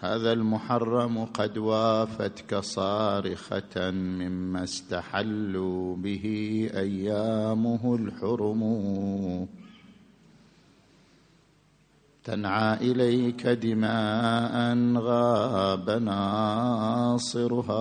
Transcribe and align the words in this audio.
هذا 0.00 0.32
المحرم 0.32 1.24
قد 1.24 1.58
وافتك 1.58 2.54
صارخة 2.56 3.90
مما 3.90 4.64
استحلوا 4.64 5.96
به 5.96 6.24
أيامه 6.74 7.94
الحرم. 7.94 8.62
تنعى 12.24 12.74
إليك 12.74 13.46
دماء 13.46 14.76
غاب 14.98 15.90
ناصرها. 15.90 17.78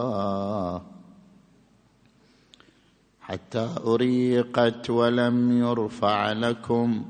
حتى 3.21 3.75
أريقت 3.87 4.89
ولم 4.89 5.57
يرفع 5.59 6.31
لكم 6.31 7.05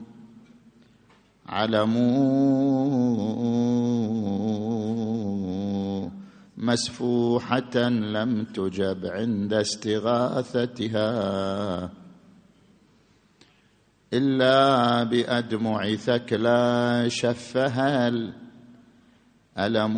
علموا 1.47 3.07
مسفوحة 6.57 7.89
لم 7.89 8.43
تجب 8.43 9.05
عند 9.05 9.53
استغاثتها 9.53 11.09
إلا 14.13 15.03
بأدمع 15.03 15.95
ثكلى 15.95 17.05
شفها 17.07 18.07
الألم. 19.57 19.97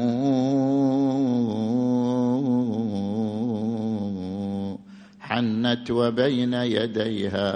حنت 5.20 5.92
وبين 5.92 6.54
يديها 6.54 7.50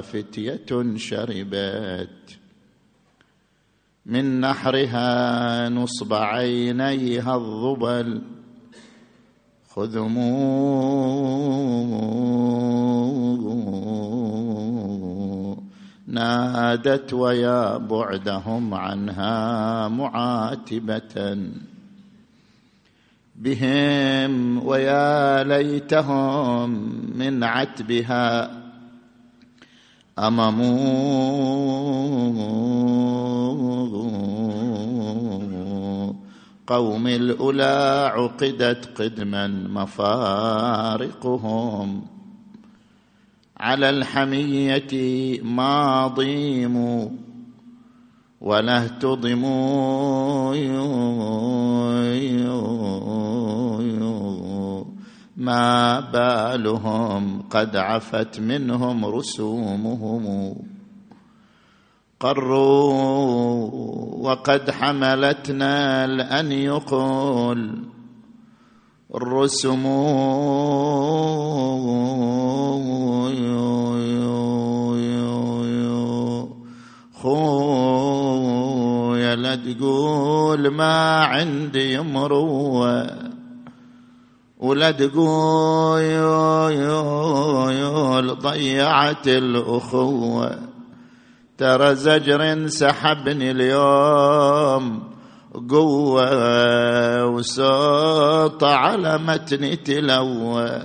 فتية 0.00 0.96
شربت. 0.96 2.45
من 4.06 4.40
نحرها 4.40 5.68
نصب 5.68 6.14
عينيها 6.14 7.34
الظبل. 7.34 8.22
خذموا 9.68 10.36
نادت 16.06 17.14
ويا 17.14 17.76
بعدهم 17.76 18.74
عنها 18.74 19.88
معاتبة. 19.88 21.38
بهم 23.36 24.66
ويا 24.66 25.44
ليتهم 25.44 26.70
من 27.18 27.44
عتبها. 27.44 28.50
أمموا. 30.18 30.76
قوم 36.66 37.06
الأولى 37.06 38.10
عقدت 38.14 39.00
قدما 39.00 39.46
مفارقهم. 39.46 42.02
على 43.56 43.90
الحمية 43.90 45.42
ماضيم 45.42 46.76
ولا 48.40 48.84
اهتضموا. 48.84 50.56
ما 55.36 56.00
بالهم 56.00 57.42
قد 57.42 57.76
عفت 57.76 58.40
منهم 58.40 59.06
رسومهم. 59.06 60.56
قروا 62.20 63.70
وقد 64.20 64.70
حملتنا 64.70 66.04
الأن 66.04 66.52
يقول 66.52 67.78
الرسم 69.14 69.86
خويا 77.22 79.36
لا 79.36 79.56
تقول 79.56 80.68
ما 80.68 81.24
عندي 81.24 82.00
مروه 82.00 83.06
ولا 84.58 84.90
تقول 84.90 85.96
ضيعت 88.40 89.28
الأخوة. 89.28 90.58
ترى 91.58 91.94
زجر 91.94 92.68
سحبني 92.68 93.50
اليوم 93.50 95.02
قوة 95.70 97.26
وصوت 97.26 98.64
على 98.64 99.18
متني 99.18 99.76
تلوى. 99.76 100.82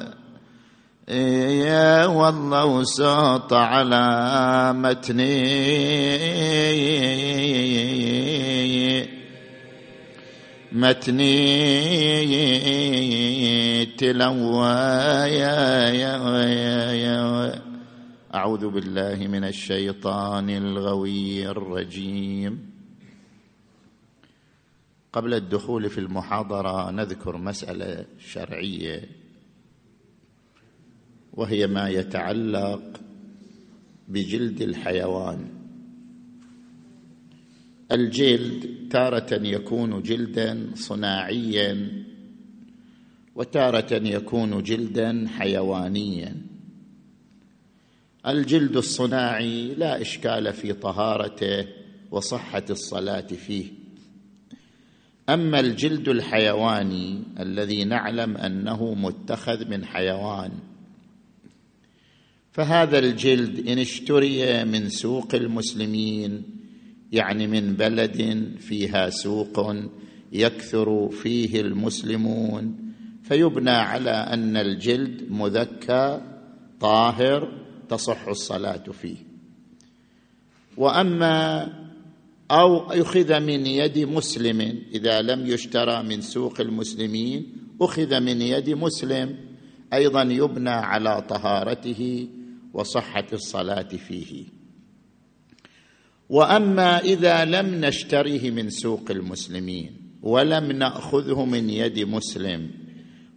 يا 1.07 2.05
والله 2.05 2.65
وصوت 2.65 3.53
على 3.53 4.73
متني. 4.73 5.41
متني 10.71 11.45
تلوى. 13.85 14.65
يا 15.27 15.89
يا 15.89 16.15
يا 16.47 16.91
يا 16.91 17.70
أعوذ 18.33 18.69
بالله 18.69 19.27
من 19.27 19.43
الشيطان 19.43 20.49
الغوي 20.49 21.49
الرجيم. 21.49 22.71
قبل 25.13 25.33
الدخول 25.33 25.89
في 25.89 25.97
المحاضرة 25.97 26.91
نذكر 26.91 27.37
مسألة 27.37 28.05
شرعية 28.19 29.03
وهي 31.33 31.67
ما 31.67 31.89
يتعلق 31.89 33.01
بجلد 34.07 34.61
الحيوان. 34.61 35.49
الجلد 37.91 38.87
تارة 38.91 39.33
يكون 39.33 40.01
جلدا 40.01 40.71
صناعيا 40.75 42.03
وتارة 43.35 43.93
يكون 43.93 44.63
جلدا 44.63 45.27
حيوانيا. 45.27 46.50
الجلد 48.27 48.77
الصناعي 48.77 49.75
لا 49.75 50.01
إشكال 50.01 50.53
في 50.53 50.73
طهارته 50.73 51.67
وصحة 52.11 52.65
الصلاة 52.69 53.27
فيه. 53.27 53.65
أما 55.29 55.59
الجلد 55.59 56.09
الحيواني 56.09 57.23
الذي 57.39 57.83
نعلم 57.83 58.37
أنه 58.37 58.93
متخذ 58.93 59.67
من 59.69 59.85
حيوان 59.85 60.51
فهذا 62.51 62.99
الجلد 62.99 63.67
إن 63.67 63.79
اشتري 63.79 64.63
من 64.65 64.89
سوق 64.89 65.35
المسلمين 65.35 66.43
يعني 67.11 67.47
من 67.47 67.73
بلد 67.73 68.47
فيها 68.59 69.09
سوق 69.09 69.75
يكثر 70.31 71.09
فيه 71.09 71.61
المسلمون 71.61 72.75
فيبنى 73.23 73.71
على 73.71 74.09
أن 74.09 74.57
الجلد 74.57 75.31
مذكى 75.31 76.21
طاهر 76.79 77.60
تصح 77.91 78.27
الصلاة 78.27 78.83
فيه. 78.91 79.17
وأما 80.77 81.67
أو 82.51 82.93
يؤخذ 82.93 83.39
من 83.39 83.65
يد 83.65 83.99
مسلم 83.99 84.83
إذا 84.93 85.21
لم 85.21 85.47
يشترى 85.47 86.03
من 86.03 86.21
سوق 86.21 86.61
المسلمين 86.61 87.53
أخذ 87.81 88.19
من 88.19 88.41
يد 88.41 88.69
مسلم 88.69 89.35
أيضا 89.93 90.21
يبنى 90.21 90.69
على 90.69 91.21
طهارته 91.29 92.27
وصحة 92.73 93.27
الصلاة 93.33 93.87
فيه. 94.07 94.45
وأما 96.29 96.99
إذا 96.99 97.45
لم 97.45 97.85
نشتره 97.85 98.49
من 98.49 98.69
سوق 98.69 99.11
المسلمين 99.11 99.91
ولم 100.23 100.71
نأخذه 100.71 101.45
من 101.45 101.69
يد 101.69 101.99
مسلم 101.99 102.71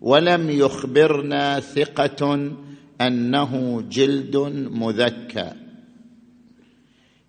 ولم 0.01 0.51
يخبرنا 0.51 1.61
ثقة 1.61 2.53
أنه 3.01 3.83
جلد 3.91 4.37
مذكى. 4.71 5.53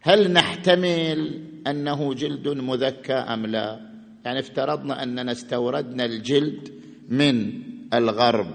هل 0.01 0.31
نحتمل 0.31 1.41
أنه 1.67 2.13
جلد 2.13 2.47
مذكى 2.47 3.13
أم 3.13 3.45
لا؟ 3.45 3.79
يعني 4.25 4.39
افترضنا 4.39 5.03
أننا 5.03 5.31
استوردنا 5.31 6.05
الجلد 6.05 6.69
من 7.09 7.51
الغرب 7.93 8.47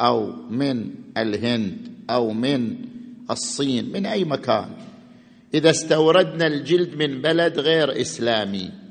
أو 0.00 0.32
من 0.50 0.94
الهند 1.16 1.76
أو 2.10 2.32
من 2.32 2.76
الصين 3.30 3.92
من 3.92 4.06
أي 4.06 4.24
مكان. 4.24 4.70
إذا 5.54 5.70
استوردنا 5.70 6.46
الجلد 6.46 6.94
من 6.94 7.22
بلد 7.22 7.58
غير 7.58 8.00
إسلامي 8.00 8.83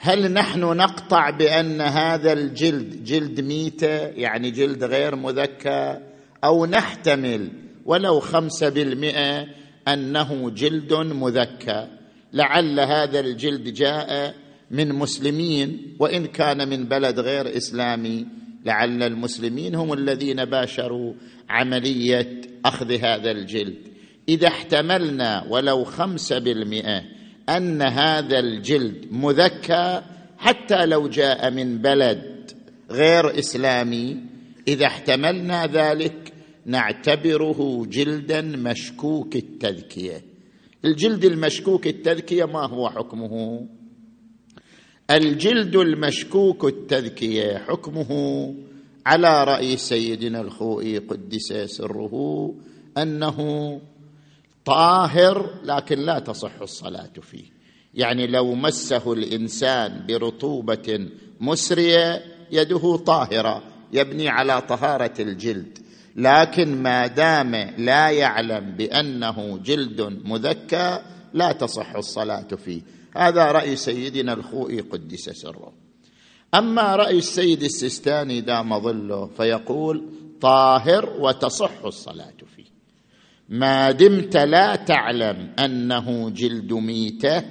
هل 0.00 0.32
نحن 0.32 0.60
نقطع 0.60 1.30
بأن 1.30 1.80
هذا 1.80 2.32
الجلد 2.32 3.04
جلد 3.04 3.40
ميتة 3.40 3.98
يعني 3.98 4.50
جلد 4.50 4.84
غير 4.84 5.16
مذكى 5.16 5.98
أو 6.44 6.66
نحتمل 6.66 7.48
ولو 7.84 8.20
خمسة 8.20 8.68
بالمئة 8.68 9.46
أنه 9.88 10.50
جلد 10.50 10.94
مذكى؟ 10.94 11.88
لعل 12.32 12.80
هذا 12.80 13.20
الجلد 13.20 13.68
جاء 13.74 14.34
من 14.70 14.88
مسلمين 14.92 15.96
وإن 15.98 16.26
كان 16.26 16.68
من 16.68 16.84
بلد 16.84 17.20
غير 17.20 17.56
إسلامي 17.56 18.26
لعل 18.64 19.02
المسلمين 19.02 19.74
هم 19.74 19.92
الذين 19.92 20.44
باشروا 20.44 21.14
عملية 21.48 22.40
أخذ 22.64 22.92
هذا 22.92 23.30
الجلد. 23.30 23.78
إذا 24.28 24.48
احتملنا 24.48 25.46
ولو 25.48 25.84
خمسة 25.84 26.38
بالمئة 26.38 27.17
أن 27.48 27.82
هذا 27.82 28.38
الجلد 28.38 29.06
مذكى 29.10 30.02
حتى 30.38 30.86
لو 30.86 31.08
جاء 31.08 31.50
من 31.50 31.78
بلد 31.78 32.50
غير 32.90 33.38
إسلامي. 33.38 34.16
إذا 34.68 34.86
احتملنا 34.86 35.66
ذلك 35.66 36.32
نعتبره 36.66 37.86
جلدا 37.90 38.40
مشكوك 38.40 39.36
التذكية. 39.36 40.24
الجلد 40.84 41.24
المشكوك 41.24 41.86
التذكية 41.86 42.44
ما 42.44 42.66
هو 42.66 42.90
حكمه؟ 42.90 43.66
الجلد 45.10 45.76
المشكوك 45.76 46.64
التذكية 46.64 47.58
حكمه 47.58 48.54
على 49.06 49.44
رأي 49.44 49.76
سيدنا 49.76 50.40
الخوئي 50.40 50.98
قدس 50.98 51.52
سره 51.66 52.54
أنه 52.98 53.38
طاهر 54.68 55.50
لكن 55.64 55.98
لا 55.98 56.18
تصح 56.18 56.60
الصلاة 56.60 57.12
فيه. 57.22 57.44
يعني 57.94 58.26
لو 58.26 58.54
مسه 58.54 59.12
الإنسان 59.12 60.06
برطوبة 60.08 61.08
مسرية 61.40 62.24
يده 62.50 62.96
طاهرة 62.96 63.62
يبني 63.92 64.28
على 64.28 64.60
طهارة 64.60 65.14
الجلد. 65.20 65.78
لكن 66.16 66.82
ما 66.82 67.06
دام 67.06 67.54
لا 67.78 68.10
يعلم 68.10 68.70
بأنه 68.70 69.58
جلد 69.64 70.00
مذكى 70.24 70.98
لا 71.34 71.52
تصح 71.52 71.94
الصلاة 71.94 72.48
فيه. 72.64 72.82
هذا 73.16 73.52
رأي 73.52 73.76
سيدنا 73.76 74.32
الخوئي 74.32 74.80
قدس 74.80 75.30
سره. 75.30 75.72
أما 76.54 76.96
رأي 76.96 77.18
السيد 77.18 77.62
السيستاني 77.62 78.40
دام 78.40 78.80
ظله 78.80 79.26
فيقول 79.36 80.04
طاهر 80.40 81.16
وتصح 81.18 81.84
الصلاة 81.84 82.36
فيه. 82.56 82.57
ما 83.48 83.90
دمت 83.90 84.36
لا 84.36 84.76
تعلم 84.76 85.50
أنه 85.58 86.30
جلد 86.30 86.72
ميته 86.72 87.42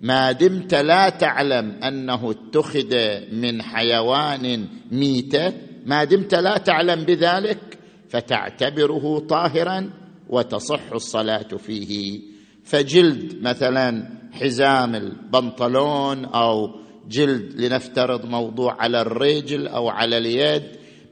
ما 0.00 0.32
دمت 0.32 0.74
لا 0.74 1.08
تعلم 1.08 1.70
أنه 1.70 2.30
اتخذ 2.30 2.96
من 3.32 3.62
حيوان 3.62 4.66
ميته 4.92 5.52
ما 5.86 6.04
دمت 6.04 6.34
لا 6.34 6.58
تعلم 6.58 7.04
بذلك 7.04 7.78
فتعتبره 8.08 9.18
طاهرا 9.18 9.90
وتصح 10.28 10.92
الصلاة 10.92 11.56
فيه. 11.58 12.20
فجلد 12.64 13.42
مثلا 13.42 14.08
حزام 14.32 14.94
البنطلون 14.94 16.24
أو 16.24 16.70
جلد 17.08 17.60
لنفترض 17.60 18.26
موضوع 18.26 18.82
على 18.82 19.00
الرجل 19.00 19.68
أو 19.68 19.88
على 19.88 20.18
اليد 20.18 20.62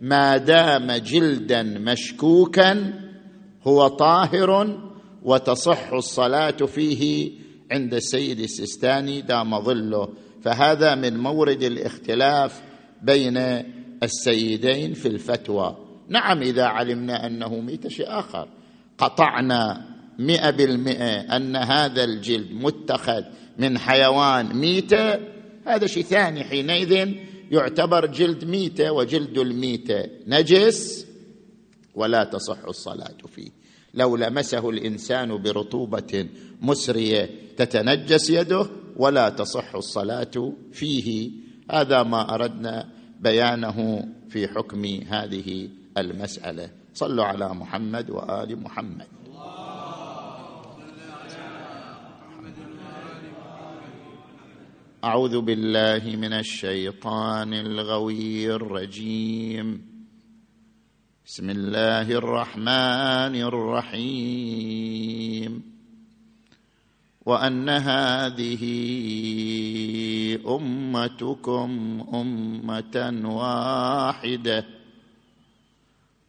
ما 0.01 0.37
دام 0.37 0.93
جلدا 0.93 1.63
مشكوكا 1.63 2.93
هو 3.67 3.89
طاهر 3.89 4.81
وتصح 5.23 5.93
الصلاة 5.93 6.51
فيه 6.51 7.31
عند 7.71 7.95
السيد 7.95 8.41
السيستاني 8.41 9.21
دام 9.21 9.61
ظله 9.61 10.09
فهذا 10.43 10.95
من 10.95 11.17
مورد 11.17 11.63
الاختلاف 11.63 12.63
بين 13.03 13.37
السيدين 14.03 14.95
في 14.95 15.09
الفتوى. 15.09 15.77
نعم 16.09 16.43
إذا 16.43 16.65
علمنا 16.65 17.27
أنه 17.27 17.61
ميت 17.61 17.89
شيء 17.89 18.07
آخر. 18.09 18.49
قطعنا 18.99 19.87
مئة 20.19 20.51
بالمئة 20.51 21.37
أن 21.37 21.57
هذا 21.57 22.05
الجلد 22.05 22.53
متخذ 22.53 23.23
من 23.59 23.79
حيوان 23.79 24.57
ميتة. 24.57 25.19
هذا 25.67 25.87
شيء 25.87 26.03
ثاني 26.03 26.45
حينئذ 26.45 27.09
يعتبر 27.51 28.07
جلد 28.07 28.45
ميتة 28.45 28.93
وجلد 28.93 29.39
الميتة. 29.39 30.07
نجس 30.27 31.07
ولا 31.95 32.25
تصح 32.25 32.65
الصلاة 32.69 33.17
فيه. 33.35 33.56
لو 33.97 34.17
لمسه 34.17 34.71
الإنسان 34.71 35.43
برطوبة 35.43 36.29
مسرية 36.63 37.31
تتنجس 37.57 38.31
يده 38.31 38.67
ولا 38.97 39.29
تصح 39.29 39.75
الصلاة 39.75 40.53
فيه. 40.73 41.31
هذا 41.71 42.03
ما 42.03 42.35
أردنا 42.35 42.89
بيانه 43.21 44.09
في 44.29 44.49
حكم 44.49 44.85
هذه 44.85 45.69
المسألة. 45.99 46.71
صلوا 46.95 47.25
على 47.25 47.49
محمد 47.49 48.11
وآل 48.11 48.63
محمد. 48.63 49.07
أعوذ 55.05 55.41
بالله 55.41 56.17
من 56.17 56.33
الشيطان 56.33 57.55
الغوي 57.55 58.55
الرجيم. 58.55 59.96
بسم 61.27 61.51
الله 61.51 62.03
الرحمن 62.03 63.35
الرحيم. 63.35 65.63
وأن 67.27 67.69
هذه 67.69 68.63
أمتكم 70.47 72.01
أمة 72.15 73.21
واحدة. 73.25 74.65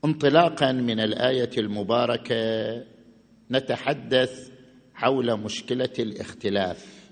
انطلاقا 0.04 0.72
من 0.72 1.00
الآية 1.00 1.50
المباركة 1.58 2.84
نتحدث 3.50 4.50
حول 4.94 5.40
مشكلة 5.40 5.92
الاختلاف. 5.98 7.10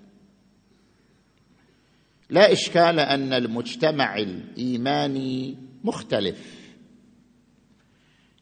لا 2.31 2.53
إشكال 2.53 3.01
أن 3.01 3.33
المجتمع 3.33 4.17
الإيماني 4.19 5.59
مختلف. 5.85 6.71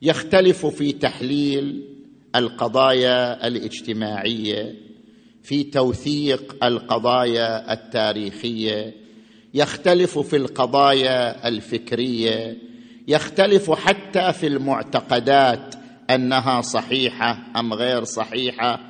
يختلف 0.02 0.66
في 0.66 0.92
تحليل 0.92 1.88
القضايا 2.36 3.46
الاجتماعية 3.46 4.91
في 5.42 5.64
توثيق 5.64 6.64
القضايا 6.64 7.72
التاريخية 7.72 8.94
يختلف 9.54 10.18
في 10.18 10.36
القضايا 10.36 11.48
الفكرية 11.48 12.56
يختلف 13.08 13.70
حتى 13.70 14.32
في 14.32 14.46
المعتقدات 14.46 15.74
أنها 16.10 16.60
صحيحة 16.60 17.38
أم 17.56 17.74
غير 17.74 18.04
صحيحة. 18.04 18.80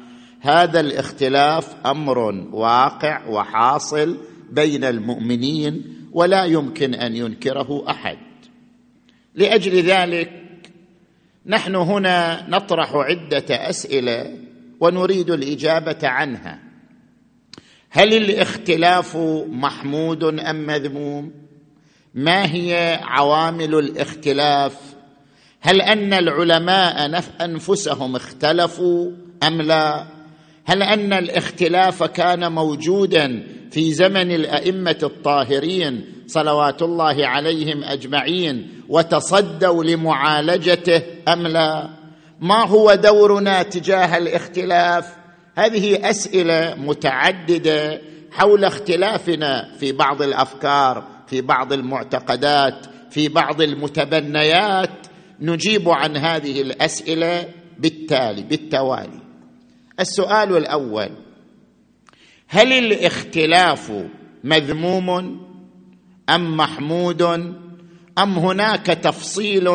هذا 0.40 0.80
الاختلاف 0.80 1.86
أمر 1.86 2.18
واقع 2.52 3.28
وحاصل 3.28 4.18
بين 4.50 4.84
المؤمنين 4.84 5.84
ولا 6.12 6.44
يمكن 6.44 6.94
أن 6.94 7.16
ينكره 7.16 7.84
أحد. 7.90 8.18
لأجل 9.34 9.82
ذلك 9.82 10.30
نحن 11.46 11.74
هنا 11.74 12.46
نطرح 12.48 12.94
عدة 12.94 13.44
أسئلة 13.50 14.36
ونريد 14.82 15.30
الإجابة 15.30 15.98
عنها. 16.02 16.58
هل 17.90 18.14
الاختلاف 18.14 19.16
محمود 19.48 20.24
أم 20.24 20.66
مذموم؟ 20.66 21.32
ما 22.14 22.54
هي 22.54 23.00
عوامل 23.02 23.74
الاختلاف؟ 23.74 24.76
هل 25.60 25.80
أن 25.80 26.12
العلماء 26.12 27.22
أنفسهم 27.40 28.16
اختلفوا 28.16 29.10
أم 29.42 29.62
لا؟ 29.62 30.06
هل 30.64 30.82
أن 30.82 31.12
الاختلاف 31.12 32.02
كان 32.02 32.52
موجودا 32.52 33.46
في 33.70 33.92
زمن 33.92 34.30
الأئمة 34.30 34.98
الطاهرين 35.02 36.04
صلوات 36.26 36.82
الله 36.82 37.26
عليهم 37.26 37.84
أجمعين 37.84 38.68
وتصدوا 38.88 39.84
لمعالجته 39.84 41.02
أم 41.28 41.46
لا؟ 41.46 42.01
ما 42.42 42.66
هو 42.66 42.94
دورنا 42.94 43.62
تجاه 43.62 44.16
الاختلاف؟ 44.16 45.16
هذه 45.56 46.10
أسئلة 46.10 46.74
متعددة 46.74 48.00
حول 48.32 48.64
اختلافنا 48.64 49.76
في 49.78 49.92
بعض 49.92 50.22
الأفكار 50.22 51.04
في 51.26 51.40
بعض 51.40 51.72
المعتقدات 51.72 52.86
في 53.10 53.28
بعض 53.28 53.62
المتبنيات. 53.62 55.06
نجيب 55.40 55.88
عن 55.88 56.16
هذه 56.16 56.60
الأسئلة 56.60 57.48
بالتالي 57.78 58.42
بالتوالي. 58.42 59.20
السؤال 60.00 60.56
الأول 60.56 61.10
هل 62.48 62.72
الاختلاف 62.72 63.92
مذموم 64.44 65.40
أم 66.30 66.56
محمود 66.56 67.22
أم 68.18 68.38
هناك 68.38 68.86
تفصيل 68.86 69.68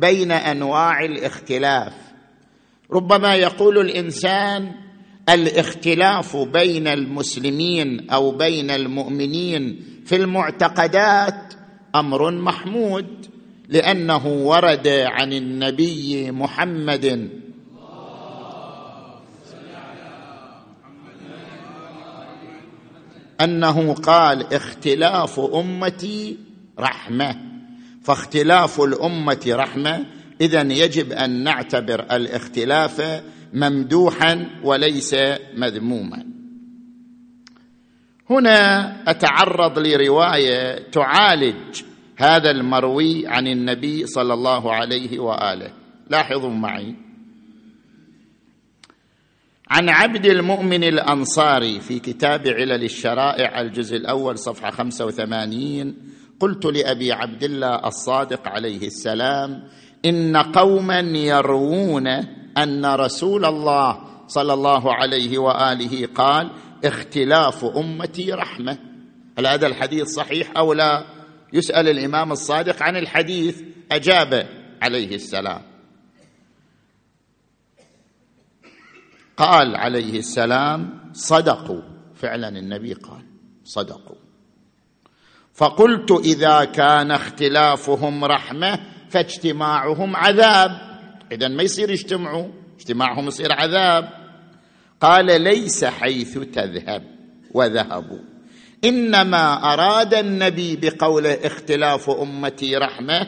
بين 0.00 0.32
أنواع 0.32 1.04
الاختلاف. 1.04 1.92
ربما 2.92 3.34
يقول 3.34 3.78
الإنسان 3.78 4.72
الاختلاف 5.28 6.36
بين 6.36 6.86
المسلمين 6.88 8.10
أو 8.10 8.30
بين 8.30 8.70
المؤمنين 8.70 9.84
في 10.06 10.16
المعتقدات 10.16 11.54
أمر 11.94 12.30
محمود 12.30 13.26
لأنه 13.68 14.26
ورد 14.26 14.88
عن 14.88 15.32
النبي 15.32 16.30
محمد. 16.30 17.30
أنه 23.40 23.94
قال 23.94 24.54
اختلاف 24.54 25.40
أمتي 25.40 26.38
رحمة. 26.78 27.57
فاختلاف 28.08 28.80
الأمة 28.80 29.46
رحمة. 29.48 30.06
اذا 30.40 30.62
يجب 30.62 31.12
أن 31.12 31.44
نعتبر 31.44 32.00
الاختلاف 32.00 33.22
ممدوحا 33.52 34.46
وليس 34.64 35.14
مذموما. 35.56 36.24
هنا 38.30 39.10
أتعرض 39.10 39.78
لرواية 39.78 40.78
تعالج 40.90 41.82
هذا 42.16 42.50
المروي 42.50 43.26
عن 43.26 43.46
النبي 43.46 44.06
صلى 44.06 44.34
الله 44.34 44.74
عليه 44.74 45.18
وآله. 45.18 45.70
لاحظوا 46.10 46.50
معي. 46.50 46.94
عن 49.70 49.88
عبد 49.88 50.26
المؤمن 50.26 50.84
الأنصاري 50.84 51.80
في 51.80 51.98
كتاب 51.98 52.48
علل 52.48 52.84
الشرائع 52.84 53.60
الجزء 53.60 53.96
الأول 53.96 54.38
صفحة 54.38 54.70
85 54.70 56.17
قلت 56.40 56.64
لأبي 56.64 57.12
عبد 57.12 57.44
الله 57.44 57.86
الصادق 57.86 58.48
عليه 58.48 58.86
السلام 58.86 59.64
إن 60.04 60.36
قوما 60.36 61.00
يروون 61.00 62.06
أن 62.58 62.86
رسول 62.86 63.44
الله 63.44 64.08
صلى 64.26 64.52
الله 64.54 64.94
عليه 64.94 65.38
وآله 65.38 66.06
قال 66.14 66.50
اختلاف 66.84 67.64
أمتي 67.64 68.32
رحمة. 68.32 68.78
هل 69.38 69.46
هذا 69.46 69.66
الحديث 69.66 70.08
صحيح 70.08 70.52
أو 70.56 70.72
لا؟ 70.72 71.04
يسأل 71.52 71.88
الإمام 71.88 72.32
الصادق 72.32 72.82
عن 72.82 72.96
الحديث 72.96 73.62
أجاب 73.92 74.48
عليه 74.82 75.14
السلام. 75.14 75.62
قال 79.36 79.76
عليه 79.76 80.18
السلام 80.18 81.10
صدقوا. 81.12 81.82
فعلا 82.14 82.48
النبي 82.48 82.92
قال 82.92 83.22
صدقوا. 83.64 84.17
فقلت 85.58 86.10
إذا 86.10 86.64
كان 86.64 87.10
اختلافهم 87.10 88.24
رحمة 88.24 88.78
فاجتماعهم 89.10 90.16
عذاب. 90.16 90.70
اذا 91.32 91.48
ما 91.48 91.62
يصير 91.62 91.90
يجتمعوا؟ 91.90 92.48
اجتماعهم 92.78 93.26
يصير 93.26 93.52
عذاب. 93.52 94.08
قال 95.00 95.42
ليس 95.42 95.84
حيث 95.84 96.38
تذهب 96.38 97.02
وذهبوا. 97.54 98.22
إنما 98.84 99.72
أراد 99.72 100.14
النبي 100.14 100.76
بقوله 100.76 101.38
اختلاف 101.44 102.10
أمتي 102.10 102.76
رحمة 102.76 103.26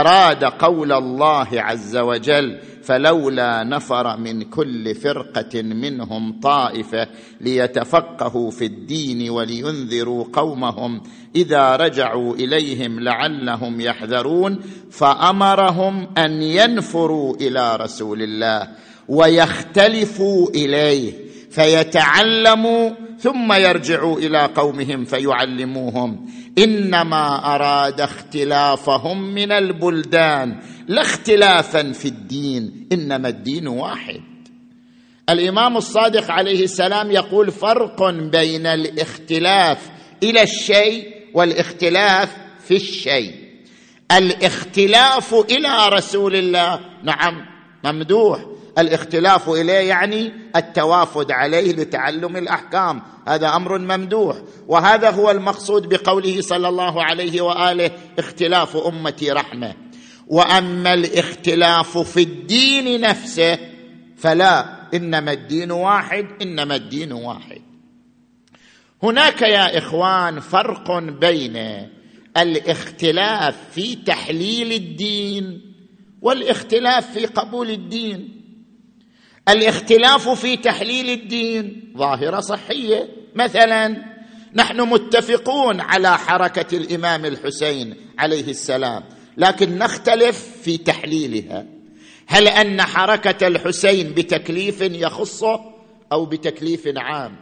أراد 0.00 0.44
قول 0.44 0.92
الله 0.92 1.48
عز 1.52 1.96
وجل 1.96 2.58
فلولا 2.82 3.64
نفر 3.64 4.16
من 4.16 4.42
كل 4.42 4.94
فرقة 4.94 5.62
منهم 5.62 6.40
طائفة 6.40 7.08
ليتفقهوا 7.40 8.50
في 8.50 8.64
الدين 8.64 9.30
ولينذروا 9.30 10.24
قومهم 10.32 11.02
إذا 11.36 11.76
رجعوا 11.76 12.34
إليهم 12.34 13.00
لعلهم 13.00 13.80
يحذرون 13.80 14.58
فأمرهم 14.90 16.08
أن 16.18 16.42
ينفروا 16.42 17.34
إلى 17.36 17.76
رسول 17.76 18.22
الله 18.22 18.68
ويختلفوا 19.08 20.48
إليه 20.50 21.12
فيتعلموا 21.50 22.90
ثم 23.22 23.52
يرجعوا 23.52 24.18
إلى 24.18 24.46
قومهم 24.46 25.04
فيعلموهم 25.04 26.30
إنما 26.58 27.54
أراد 27.54 28.00
اختلافهم 28.00 29.34
من 29.34 29.52
البلدان 29.52 30.60
لا 30.88 31.02
اختلافا 31.02 31.92
في 31.92 32.08
الدين 32.08 32.88
إنما 32.92 33.28
الدين 33.28 33.68
واحد. 33.68 34.20
الإمام 35.30 35.76
الصادق 35.76 36.30
عليه 36.30 36.64
السلام 36.64 37.10
يقول 37.10 37.50
فرق 37.50 38.10
بين 38.10 38.66
الاختلاف 38.66 39.90
إلى 40.22 40.42
الشيء 40.42 41.14
والاختلاف 41.34 42.36
في 42.64 42.76
الشيء. 42.76 43.34
الاختلاف 44.12 45.34
إلى 45.34 45.88
رسول 45.88 46.36
الله 46.36 46.80
نعم 47.02 47.46
ممدوح. 47.84 48.46
الاختلاف 48.78 49.48
إليه 49.48 49.72
يعني 49.88 50.32
التوافد 50.56 51.30
عليه 51.30 51.72
لتعلم 51.72 52.36
الأحكام. 52.36 53.02
هذا 53.28 53.56
أمر 53.56 53.78
ممدوح. 53.78 54.36
وهذا 54.68 55.10
هو 55.10 55.30
المقصود 55.30 55.88
بقوله 55.88 56.40
صلى 56.40 56.68
الله 56.68 57.04
عليه 57.04 57.40
وآله 57.40 57.90
اختلاف 58.18 58.76
أمتي 58.76 59.30
رحمة. 59.30 59.74
وأما 60.26 60.94
الاختلاف 60.94 61.98
في 61.98 62.22
الدين 62.22 63.00
نفسه 63.00 63.58
فلا 64.16 64.82
إنما 64.94 65.32
الدين 65.32 65.70
واحد 65.70 66.26
إنما 66.42 66.76
الدين 66.76 67.12
واحد. 67.12 67.62
هناك 69.02 69.42
يا 69.42 69.78
إخوان 69.78 70.40
فرق 70.40 70.98
بين 70.98 71.88
الاختلاف 72.36 73.56
في 73.72 73.94
تحليل 73.94 74.72
الدين 74.72 75.60
والاختلاف 76.22 77.12
في 77.12 77.26
قبول 77.26 77.70
الدين. 77.70 78.41
الاختلاف 79.48 80.28
في 80.28 80.56
تحليل 80.56 81.10
الدين. 81.10 81.92
ظاهرة 81.96 82.40
صحية. 82.40 83.08
مثلا 83.34 83.96
نحن 84.54 84.80
متفقون 84.80 85.80
على 85.80 86.18
حركة 86.18 86.76
الإمام 86.76 87.24
الحسين 87.24 87.96
عليه 88.18 88.50
السلام 88.50 89.02
لكن 89.36 89.78
نختلف 89.78 90.48
في 90.62 90.76
تحليلها. 90.76 91.66
هل 92.26 92.48
أن 92.48 92.82
حركة 92.82 93.46
الحسين 93.46 94.12
بتكليف 94.12 94.80
يخصه 94.80 95.60
أو 96.12 96.26
بتكليف 96.26 96.88
عام؟ 96.96 97.36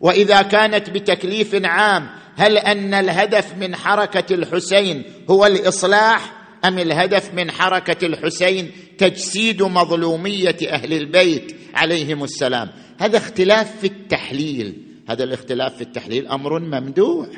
وإذا 0.00 0.42
كانت 0.42 0.90
بتكليف 0.90 1.64
عام 1.64 2.08
هل 2.36 2.58
أن 2.58 2.94
الهدف 2.94 3.54
من 3.54 3.76
حركة 3.76 4.34
الحسين 4.34 5.02
هو 5.30 5.46
الإصلاح 5.46 6.35
أم 6.68 6.78
الهدف 6.78 7.34
من 7.34 7.50
حركة 7.50 8.06
الحسين 8.06 8.70
تجسيد 8.98 9.62
مظلومية 9.62 10.56
أهل 10.68 10.92
البيت 10.92 11.56
عليهم 11.74 12.24
السلام؟ 12.24 12.70
هذا 12.98 13.16
اختلاف 13.16 13.80
في 13.80 13.86
التحليل. 13.86 14.82
هذا 15.08 15.24
الاختلاف 15.24 15.76
في 15.76 15.82
التحليل 15.82 16.26
أمر 16.26 16.58
ممدوح. 16.58 17.28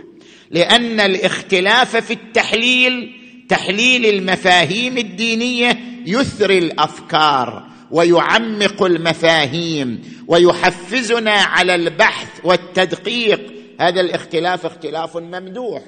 لأن 0.50 1.00
الاختلاف 1.00 1.97
في 1.97 2.12
التحليل 2.12 3.14
تحليل 3.49 4.06
المفاهيم 4.06 4.99
الدينية 4.99 5.78
يثري 6.06 6.58
الأفكار 6.58 7.68
ويعمق 7.90 8.82
المفاهيم 8.82 10.02
ويحفزنا 10.28 11.32
على 11.32 11.75
البحث 11.75 12.28
والتدقيق. 12.44 13.40
هذا 13.80 14.00
الاختلاف 14.00 14.66
اختلاف 14.66 15.16
ممدوح. 15.16 15.82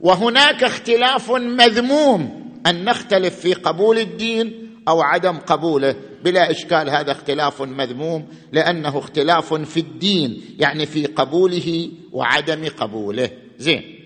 وهناك 0.00 0.64
اختلاف 0.64 1.30
مذموم. 1.30 2.51
أن 2.66 2.84
نختلف 2.84 3.40
في 3.40 3.54
قبول 3.54 3.98
الدين 3.98 4.76
أو 4.88 5.02
عدم 5.02 5.38
قبوله. 5.38 5.96
بلا 6.24 6.50
إشكال 6.50 6.90
هذا 6.90 7.12
اختلاف 7.12 7.62
مذموم 7.62 8.28
لأنه 8.52 8.98
اختلاف 8.98 9.54
في 9.54 9.80
الدين 9.80 10.56
يعني 10.58 10.86
في 10.86 11.06
قبوله 11.06 11.90
وعدم 12.12 12.68
قبوله. 12.68 13.30
زين. 13.58 13.98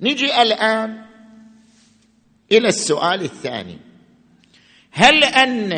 نجي 0.00 0.42
الآن 0.42 1.04
إلى 2.52 2.68
السؤال 2.68 3.22
الثاني. 3.22 3.78
هل 4.90 5.24
أن 5.24 5.72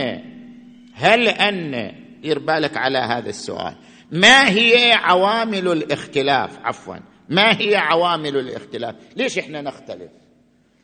هل 0.94 1.28
أن 1.28 1.92
دير 2.22 2.38
بالك 2.38 2.76
على 2.76 2.98
هذا 2.98 3.28
السؤال. 3.28 3.74
ما 4.12 4.50
هي 4.50 4.92
عوامل 4.92 5.68
الاختلاف؟ 5.68 6.58
عفوا. 6.58 6.96
ما 7.28 7.60
هي 7.60 7.76
عوامل 7.76 8.36
الاختلاف؟ 8.36 8.94
ليش 9.16 9.38
إحنا 9.38 9.62
نختلف؟ 9.62 10.10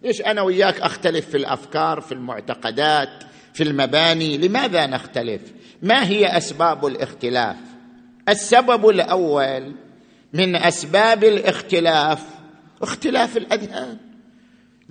ليش 0.07 0.23
أنا 0.23 0.43
وياك 0.43 0.81
أختلف 0.81 1.29
في 1.31 1.37
الأفكار 1.37 2.01
في 2.01 2.13
المعتقدات 2.13 3.25
في 3.55 3.63
المباني 3.63 4.39
لماذا 4.39 4.87
نختلف؟ 4.87 5.41
ما 5.83 6.07
هي 6.07 6.37
أسباب 6.37 6.87
الاختلاف؟ 6.87 7.57
السبب 8.29 8.89
الأول 8.89 9.75
من 10.33 10.57
أسباب 10.57 11.25
الاختلاف 11.25 12.23
اختلاف 12.83 13.37
الأذهان. 13.37 13.97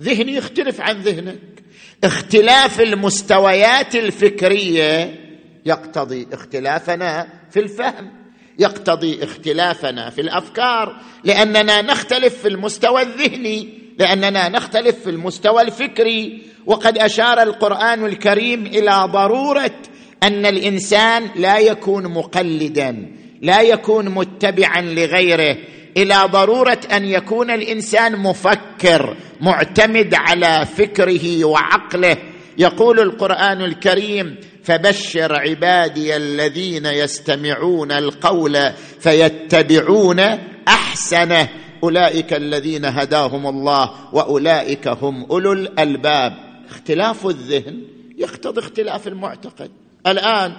ذهني 0.02 0.34
يختلف 0.34 0.80
عن 0.80 1.00
ذهنك. 1.00 1.62
اختلاف 2.04 2.80
المستويات 2.80 3.96
الفكرية 3.96 5.20
يقتضي 5.66 6.26
اختلافنا 6.32 7.28
في 7.50 7.60
الفهم 7.60 8.10
يقتضي 8.58 9.24
اختلافنا 9.24 10.10
في 10.10 10.20
الأفكار 10.20 11.00
لأننا 11.24 11.82
نختلف 11.82 12.34
في 12.42 12.48
المستوى 12.48 13.02
الذهني. 13.02 13.85
لأننا 13.98 14.48
نختلف 14.48 14.96
في 15.04 15.10
المستوى 15.10 15.62
الفكري 15.62 16.42
وقد 16.66 16.98
أشار 16.98 17.42
القرآن 17.42 18.04
الكريم 18.04 18.66
إلى 18.66 19.08
ضرورة 19.12 19.74
أن 20.22 20.46
الإنسان 20.46 21.28
لا 21.36 21.58
يكون 21.58 22.06
مقلدا 22.06 23.12
لا 23.42 23.60
يكون 23.60 24.08
متبعا 24.08 24.80
لغيره 24.80 25.56
إلى 25.96 26.16
ضرورة 26.26 26.80
أن 26.92 27.04
يكون 27.04 27.50
الإنسان 27.50 28.16
مفكر 28.16 29.16
معتمد 29.40 30.14
على 30.14 30.66
فكره 30.76 31.44
وعقله. 31.44 32.16
يقول 32.58 33.00
القرآن 33.00 33.62
الكريم 33.62 34.36
فبشر 34.64 35.36
عبادي 35.36 36.16
الذين 36.16 36.86
يستمعون 36.86 37.92
القول 37.92 38.72
فيتبعون 39.00 40.20
أحسنه 40.68 41.48
أولئك 41.84 42.32
الذين 42.32 42.84
هداهم 42.84 43.46
الله 43.46 43.90
وأولئك 44.12 44.88
هم 44.88 45.24
أولو 45.24 45.52
الألباب. 45.52 46.36
اختلاف 46.70 47.26
الذهن 47.26 47.82
يقتضي 48.18 48.60
اختلاف 48.60 49.08
المعتقد. 49.08 49.70
الآن 50.06 50.52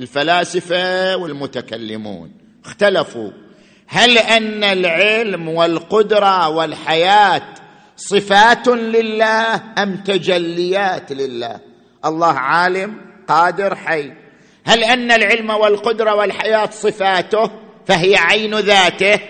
الفلاسفة 0.00 1.16
والمتكلمون 1.16 2.30
اختلفوا. 2.64 3.30
هل 3.86 4.18
أن 4.18 4.64
العلم 4.64 5.48
والقدرة 5.48 6.48
والحياة 6.48 7.42
صفات 7.96 8.68
لله 8.68 9.62
أم 9.78 9.96
تجليات 9.96 11.12
لله؟ 11.12 11.60
الله 12.04 12.32
عالم 12.32 12.96
قادر 13.28 13.74
حي. 13.74 14.12
هل 14.64 14.84
أن 14.84 15.10
العلم 15.10 15.50
والقدرة 15.50 16.14
والحياة 16.14 16.70
صفاته 16.70 17.50
فهي 17.86 18.16
عين 18.16 18.58
ذاته؟ 18.58 19.20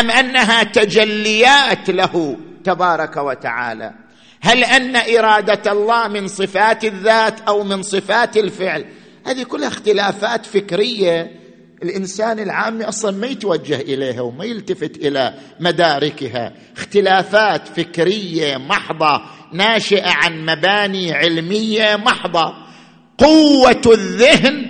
أم 0.00 0.10
أنها 0.10 0.62
تجليات 0.62 1.90
له 1.90 2.36
تبارك 2.64 3.16
وتعالى؟ 3.16 3.92
هل 4.40 4.64
أن 4.64 4.96
إرادة 4.96 5.72
الله 5.72 6.08
من 6.08 6.28
صفات 6.28 6.84
الذات 6.84 7.40
أو 7.40 7.64
من 7.64 7.82
صفات 7.82 8.36
الفعل؟ 8.36 8.84
هذه 9.26 9.42
كلها 9.42 9.68
اختلافات 9.68 10.46
فكرية. 10.46 11.30
الإنسان 11.82 12.38
العامي 12.38 12.84
أصلا 12.84 13.10
ما 13.10 13.26
يتوجه 13.26 13.80
إليها 13.80 14.20
وما 14.20 14.44
يلتفت 14.44 14.96
إلى 14.96 15.34
مداركها. 15.60 16.52
اختلافات 16.76 17.68
فكرية 17.68 18.56
محضة 18.56 19.22
ناشئة 19.52 20.10
عن 20.10 20.46
مباني 20.46 21.12
علمية 21.12 21.96
محضة. 21.96 22.54
قوة 23.18 23.82
الذهن 23.86 24.66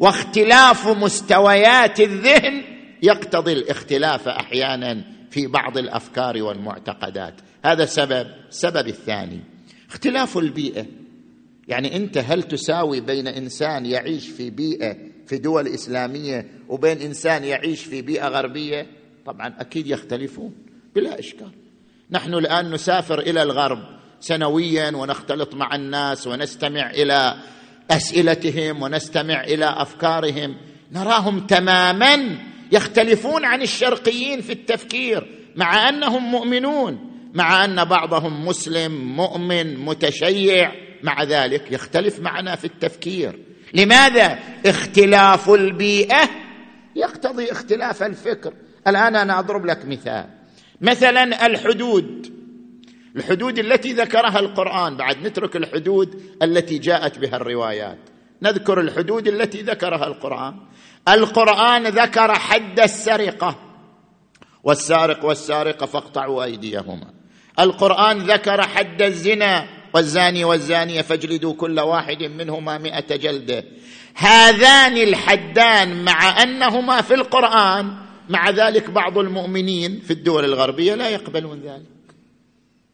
واختلاف 0.00 0.88
مستويات 0.88 2.00
الذهن 2.00 2.71
يقتضي 3.02 3.52
الاختلاف 3.52 4.28
أحيانا 4.28 5.04
في 5.30 5.46
بعض 5.46 5.78
الأفكار 5.78 6.42
والمعتقدات. 6.42 7.34
هذا 7.64 7.84
سبب 7.84 8.26
السبب 8.48 8.88
الثاني. 8.88 9.40
اختلاف 9.90 10.38
البيئة. 10.38 10.86
يعني 11.68 11.96
أنت 11.96 12.18
هل 12.18 12.42
تساوي 12.42 13.00
بين 13.00 13.28
إنسان 13.28 13.86
يعيش 13.86 14.28
في 14.28 14.50
بيئة 14.50 14.96
في 15.26 15.38
دول 15.38 15.66
إسلامية 15.66 16.46
وبين 16.68 17.00
إنسان 17.00 17.44
يعيش 17.44 17.84
في 17.84 18.02
بيئة 18.02 18.28
غربية؟ 18.28 18.86
طبعا 19.26 19.54
أكيد 19.58 19.86
يختلفون 19.86 20.54
بلا 20.94 21.18
إشكال. 21.18 21.50
نحن 22.10 22.34
الآن 22.34 22.70
نسافر 22.70 23.18
إلى 23.18 23.42
الغرب 23.42 23.78
سنويا 24.20 24.96
ونختلط 24.96 25.54
مع 25.54 25.74
الناس 25.74 26.26
ونستمع 26.26 26.90
إلى 26.90 27.36
أسئلتهم 27.90 28.82
ونستمع 28.82 29.44
إلى 29.44 29.64
أفكارهم. 29.64 30.56
نراهم 30.92 31.46
تماما 31.46 32.38
يختلفون 32.72 33.44
عن 33.44 33.62
الشرقيين 33.62 34.40
في 34.40 34.52
التفكير 34.52 35.26
مع 35.56 35.88
أنهم 35.88 36.30
مؤمنون 36.30 37.12
مع 37.34 37.64
أن 37.64 37.84
بعضهم 37.84 38.46
مسلم 38.46 39.16
مؤمن 39.16 39.76
متشيع 39.78 40.72
مع 41.02 41.22
ذلك 41.22 41.72
يختلف 41.72 42.20
معنا 42.20 42.56
في 42.56 42.64
التفكير. 42.64 43.38
لماذا 43.74 44.38
اختلاف 44.66 45.50
البيئة؟ 45.50 46.30
يقتضي 46.96 47.52
اختلاف 47.52 48.02
الفكر. 48.02 48.54
الآن 48.86 49.16
أنا 49.16 49.38
أضرب 49.38 49.66
لك 49.66 49.86
مثال. 49.86 50.26
مثلا 50.80 51.46
الحدود. 51.46 52.32
الحدود 53.16 53.58
التي 53.58 53.92
ذكرها 53.92 54.38
القرآن. 54.38 54.96
بعد 54.96 55.26
نترك 55.26 55.56
الحدود 55.56 56.22
التي 56.42 56.78
جاءت 56.78 57.18
بها 57.18 57.36
الروايات. 57.36 58.11
نذكر 58.42 58.80
الحدود 58.80 59.28
التي 59.28 59.62
ذكرها 59.62 60.06
القرآن. 60.06 60.54
القرآن 61.08 61.86
ذكر 61.86 62.34
حد 62.34 62.80
السرقة. 62.80 63.58
والسارق 64.64 65.24
والسارقة 65.24 65.86
فاقطعوا 65.86 66.44
أيديهما. 66.44 67.10
القرآن 67.60 68.18
ذكر 68.18 68.62
حد 68.62 69.02
الزنا 69.02 69.68
والزاني 69.94 70.44
والزانية 70.44 71.02
فاجلدوا 71.02 71.54
كل 71.54 71.80
واحد 71.80 72.22
منهما 72.22 72.78
مئة 72.78 73.16
جلده 73.16 73.64
هذان 74.14 74.96
الحدان 74.96 76.04
مع 76.04 76.42
أنهما 76.42 77.00
في 77.00 77.14
القرآن 77.14 77.96
مع 78.28 78.50
ذلك 78.50 78.90
بعض 78.90 79.18
المؤمنين 79.18 80.00
في 80.00 80.12
الدول 80.12 80.44
الغربية 80.44 80.94
لا 80.94 81.08
يقبلون 81.08 81.60
ذلك. 81.60 82.14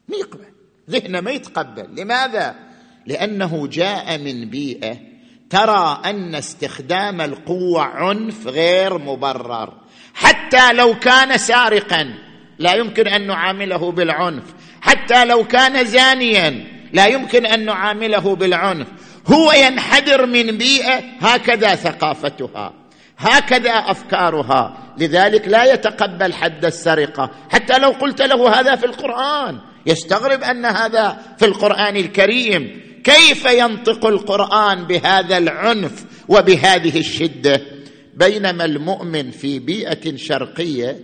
ما 0.09 0.17
يقبل. 0.17 0.45
ذهنه 0.91 1.21
ما 1.21 1.31
يتقبل. 1.31 2.01
لماذا؟ 2.01 2.55
لأنه 3.07 3.67
جاء 3.67 4.19
من 4.19 4.51
بيئة 4.51 5.08
ترى 5.51 6.01
أن 6.05 6.35
استخدام 6.35 7.21
القوة 7.21 7.83
عنف 7.83 8.47
غير 8.47 8.99
مبرر. 8.99 9.73
حتى 10.15 10.73
لو 10.73 10.95
كان 10.99 11.39
سارقا 11.39 12.15
لا 12.59 12.75
يمكن 12.75 13.09
أن 13.09 13.27
نعامله 13.27 13.93
بالعنف. 13.93 14.45
حتى 14.81 15.25
لو 15.25 15.45
كان 15.45 15.85
زانيا 15.85 16.65
لا 16.93 17.07
يمكن 17.07 17.47
أن 17.47 17.65
نعامله 17.65 18.37
بالعنف. 18.37 18.87
هو 19.27 19.53
ينحدر 19.53 20.27
من 20.27 20.59
بيئة 20.59 21.03
هكذا 21.21 21.75
ثقافتها 21.75 22.73
هكذا 23.19 23.73
أفكارها. 23.73 24.79
لذلك 24.99 25.49
لا 25.49 25.65
يتقبل 25.73 26.33
حد 26.33 26.65
السرقة. 26.65 27.31
حتى 27.51 27.79
لو 27.79 27.91
قلت 27.91 28.23
له 28.23 28.61
هذا 28.61 28.77
في 28.77 28.87
القرآن 28.87 29.59
يستغرب 29.87 30.43
أن 30.43 30.65
هذا 30.65 31.19
في 31.39 31.45
القرآن 31.45 31.97
الكريم. 31.97 32.88
كيف 33.05 33.45
ينطق 33.45 34.07
القرآن 34.07 34.85
بهذا 34.85 35.39
العنف 35.39 36.05
وبهذه 36.29 36.99
الشدة؟ 36.99 37.61
بينما 38.15 38.65
المؤمن 38.65 39.31
في 39.31 39.59
بيئة 39.59 40.17
شرقية 40.17 40.99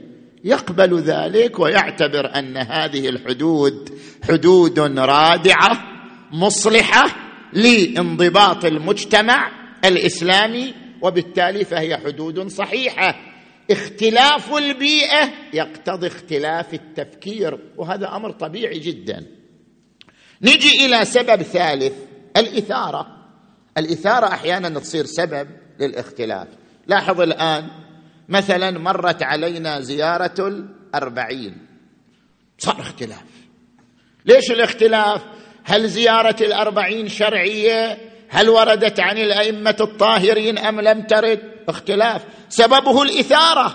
يقبل 0.44 1.00
ذلك 1.00 1.58
ويعتبر 1.58 2.38
أن 2.38 2.56
هذه 2.56 3.08
الحدود 3.08 3.98
حدود 4.28 4.78
رادعة 4.98 5.82
مصلحة 6.32 7.16
لانضباط 7.52 8.64
المجتمع 8.64 9.50
الإسلامي 9.84 10.74
وبالتالي 11.02 11.64
فهي 11.64 11.96
حدود 11.96 12.48
صحيحة. 12.48 13.16
اختلاف 13.70 14.56
البيئة 14.56 15.30
يقتضي 15.52 16.06
اختلاف 16.06 16.74
التفكير 16.74 17.58
وهذا 17.76 18.16
أمر 18.16 18.30
طبيعي 18.30 18.78
جدا. 18.78 19.26
نجي 20.44 20.86
إلى 20.86 21.04
سبب 21.04 21.42
ثالث 21.42 21.92
الإثارة. 22.36 23.06
الإثارة 23.78 24.26
أحيانا 24.26 24.78
تصير 24.80 25.04
سبب 25.04 25.48
للاختلاف. 25.80 26.48
لاحظ 26.86 27.20
الآن 27.20 27.68
مثلا 28.28 28.70
مرت 28.70 29.22
علينا 29.22 29.80
زيارة 29.80 30.34
الأربعين. 30.48 31.66
صار 32.58 32.80
اختلاف. 32.80 33.24
ليش 34.26 34.50
الاختلاف؟ 34.50 35.22
هل 35.64 35.88
زيارة 35.88 36.36
الأربعين 36.40 37.08
شرعية؟ 37.08 37.98
هل 38.28 38.48
وردت 38.48 39.00
عن 39.00 39.18
الأئمة 39.18 39.76
الطاهرين 39.80 40.58
أم 40.58 40.80
لم 40.80 41.02
ترد؟ 41.02 41.40
اختلاف. 41.68 42.24
سببه 42.48 43.02
الإثارة. 43.02 43.74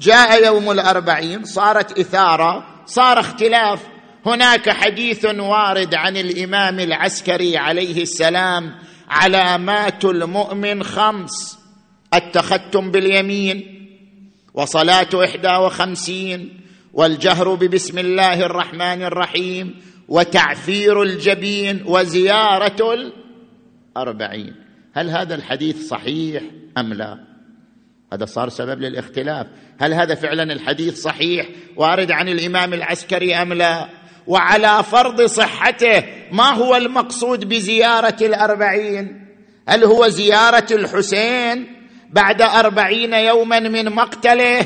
جاء 0.00 0.44
يوم 0.44 0.70
الأربعين 0.70 1.44
صارت 1.44 1.98
إثارة 1.98 2.84
صار 2.86 3.20
اختلاف. 3.20 3.97
هناك 4.28 4.70
حديث 4.70 5.24
وارد 5.24 5.94
عن 5.94 6.16
الإمام 6.16 6.80
العسكري 6.80 7.56
عليه 7.56 8.02
السلام 8.02 8.74
علامات 9.08 10.04
المؤمن 10.04 10.82
خمس 10.82 11.58
التختم 12.14 12.90
باليمين 12.90 13.74
وصلاة 14.54 15.08
إحدى 15.24 15.56
وخمسين 15.56 16.60
والجهر 16.92 17.54
ببسم 17.54 17.98
الله 17.98 18.46
الرحمن 18.46 19.02
الرحيم 19.02 19.74
وتعفير 20.08 21.02
الجبين 21.02 21.82
وزيارة 21.86 23.12
أربعين 23.96 24.54
هل 24.92 25.10
هذا 25.10 25.34
الحديث 25.34 25.88
صحيح 25.88 26.42
أم 26.78 26.94
لا؟ 26.94 27.24
هذا 28.12 28.24
صار 28.24 28.48
سبب 28.48 28.80
للاختلاف. 28.80 29.46
هل 29.80 29.94
هذا 29.94 30.14
فعلا 30.14 30.52
الحديث 30.52 31.02
صحيح 31.02 31.48
وارد 31.76 32.10
عن 32.10 32.28
الإمام 32.28 32.74
العسكري 32.74 33.34
أم 33.34 33.52
لا؟ 33.52 33.97
وعلى 34.28 34.82
فرض 34.82 35.22
صحته 35.22 36.04
ما 36.32 36.54
هو 36.54 36.76
المقصود 36.76 37.48
بزيارة 37.48 38.16
الأربعين؟ 38.22 39.26
هل 39.68 39.84
هو 39.84 40.08
زيارة 40.08 40.66
الحسين 40.70 41.66
بعد 42.10 42.42
أربعين 42.42 43.12
يوما 43.14 43.60
من 43.60 43.84
مقتله؟ 43.84 44.60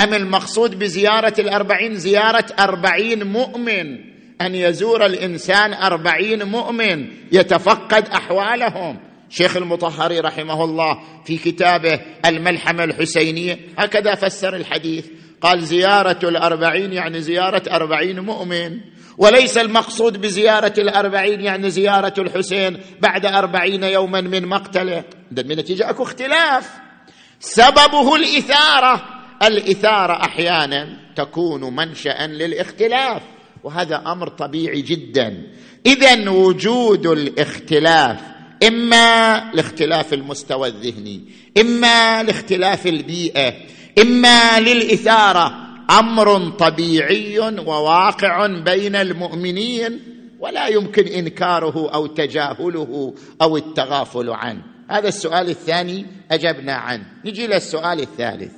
أم 0.00 0.14
المقصود 0.14 0.78
بزيارة 0.78 1.34
الأربعين؟ 1.38 1.94
زيارة 1.94 2.46
أربعين 2.58 3.24
مؤمن. 3.24 4.14
أن 4.40 4.54
يزور 4.54 5.06
الإنسان 5.06 5.72
أربعين 5.72 6.42
مؤمن 6.42 7.06
يتفقد 7.32 8.08
أحوالهم. 8.08 8.98
شيخ 9.30 9.56
المطهري 9.56 10.20
رحمه 10.20 10.64
الله 10.64 10.98
في 11.24 11.36
كتابه 11.36 12.00
الملحمة 12.26 12.84
الحسينية 12.84 13.58
هكذا 13.78 14.14
فسر 14.14 14.56
الحديث. 14.56 15.06
قال 15.40 15.60
زيارة 15.60 16.28
الأربعين 16.28 16.92
يعني 16.92 17.20
زيارة 17.20 17.62
أربعين 17.70 18.20
مؤمن. 18.20 18.80
وليس 19.18 19.58
المقصود 19.58 20.20
بزيارة 20.20 20.74
الأربعين 20.78 21.40
يعني 21.40 21.70
زيارة 21.70 22.14
الحسين 22.18 22.80
بعد 23.00 23.26
أربعين 23.26 23.84
يوما 23.84 24.20
من 24.20 24.46
مقتله. 24.46 25.04
من 25.30 25.56
نتيجة 25.56 25.90
أكو 25.90 26.02
اختلاف. 26.02 26.70
سببه 27.40 28.16
الإثارة. 28.16 29.04
الإثارة 29.42 30.24
أحيانا 30.24 30.96
تكون 31.16 31.76
منشأ 31.76 32.26
للاختلاف 32.26 33.22
وهذا 33.64 34.02
أمر 34.06 34.28
طبيعي 34.28 34.82
جدا. 34.82 35.46
إذا 35.86 36.30
وجود 36.30 37.06
الاختلاف 37.06 38.20
إما 38.68 39.50
لاختلاف 39.54 40.12
المستوى 40.12 40.68
الذهني 40.68 41.20
إما 41.60 42.22
لاختلاف 42.22 42.86
البيئة 42.86 43.54
إما 43.98 44.60
للإثارة. 44.60 45.63
أمر 45.90 46.50
طبيعي 46.50 47.38
وواقع 47.38 48.46
بين 48.46 48.96
المؤمنين 48.96 50.00
ولا 50.38 50.68
يمكن 50.68 51.06
إنكاره 51.06 51.90
أو 51.94 52.06
تجاهله 52.06 53.14
أو 53.42 53.56
التغافل 53.56 54.30
عنه. 54.30 54.62
هذا 54.90 55.08
السؤال 55.08 55.48
الثاني 55.48 56.06
أجبنا 56.30 56.74
عنه. 56.74 57.04
نجي 57.24 57.46
للسؤال 57.46 58.00
الثالث. 58.00 58.52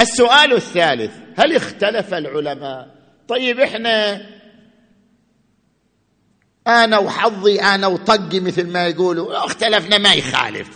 السؤال 0.00 0.52
الثالث 0.52 1.12
هل 1.36 1.56
اختلف 1.56 2.14
العلماء؟ 2.14 2.96
طيب 3.28 3.60
إحنا 3.60 4.26
أنا 6.66 6.98
وحظي 6.98 7.60
أنا 7.60 7.86
وطقي 7.86 8.40
مثل 8.40 8.66
ما 8.66 8.86
يقولوا 8.86 9.44
اختلفنا 9.44 9.98
ما 9.98 10.14
يخالف. 10.14 10.68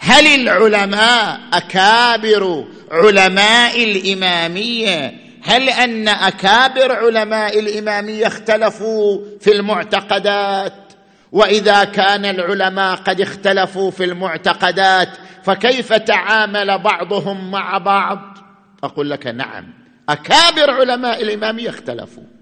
هل 0.00 0.26
العلماء 0.26 1.40
أكابر 1.52 2.64
علماء 2.90 3.84
الإمامية؟ 3.84 5.14
هل 5.42 5.68
أن 5.68 6.08
أكابر 6.08 6.92
علماء 6.92 7.58
الإمامية 7.58 8.26
اختلفوا 8.26 9.20
في 9.40 9.52
المعتقدات؟ 9.52 10.72
وإذا 11.32 11.84
كان 11.84 12.24
العلماء 12.24 12.96
قد 12.96 13.20
اختلفوا 13.20 13.90
في 13.90 14.04
المعتقدات 14.04 15.08
فكيف 15.44 15.92
تعامل 15.92 16.78
بعضهم 16.78 17.50
مع 17.50 17.78
بعض؟ 17.78 18.38
أقول 18.84 19.10
لك 19.10 19.26
نعم 19.26 19.64
أكابر 20.08 20.70
علماء 20.70 21.22
الإمامية 21.22 21.68
اختلفوا. 21.70 22.35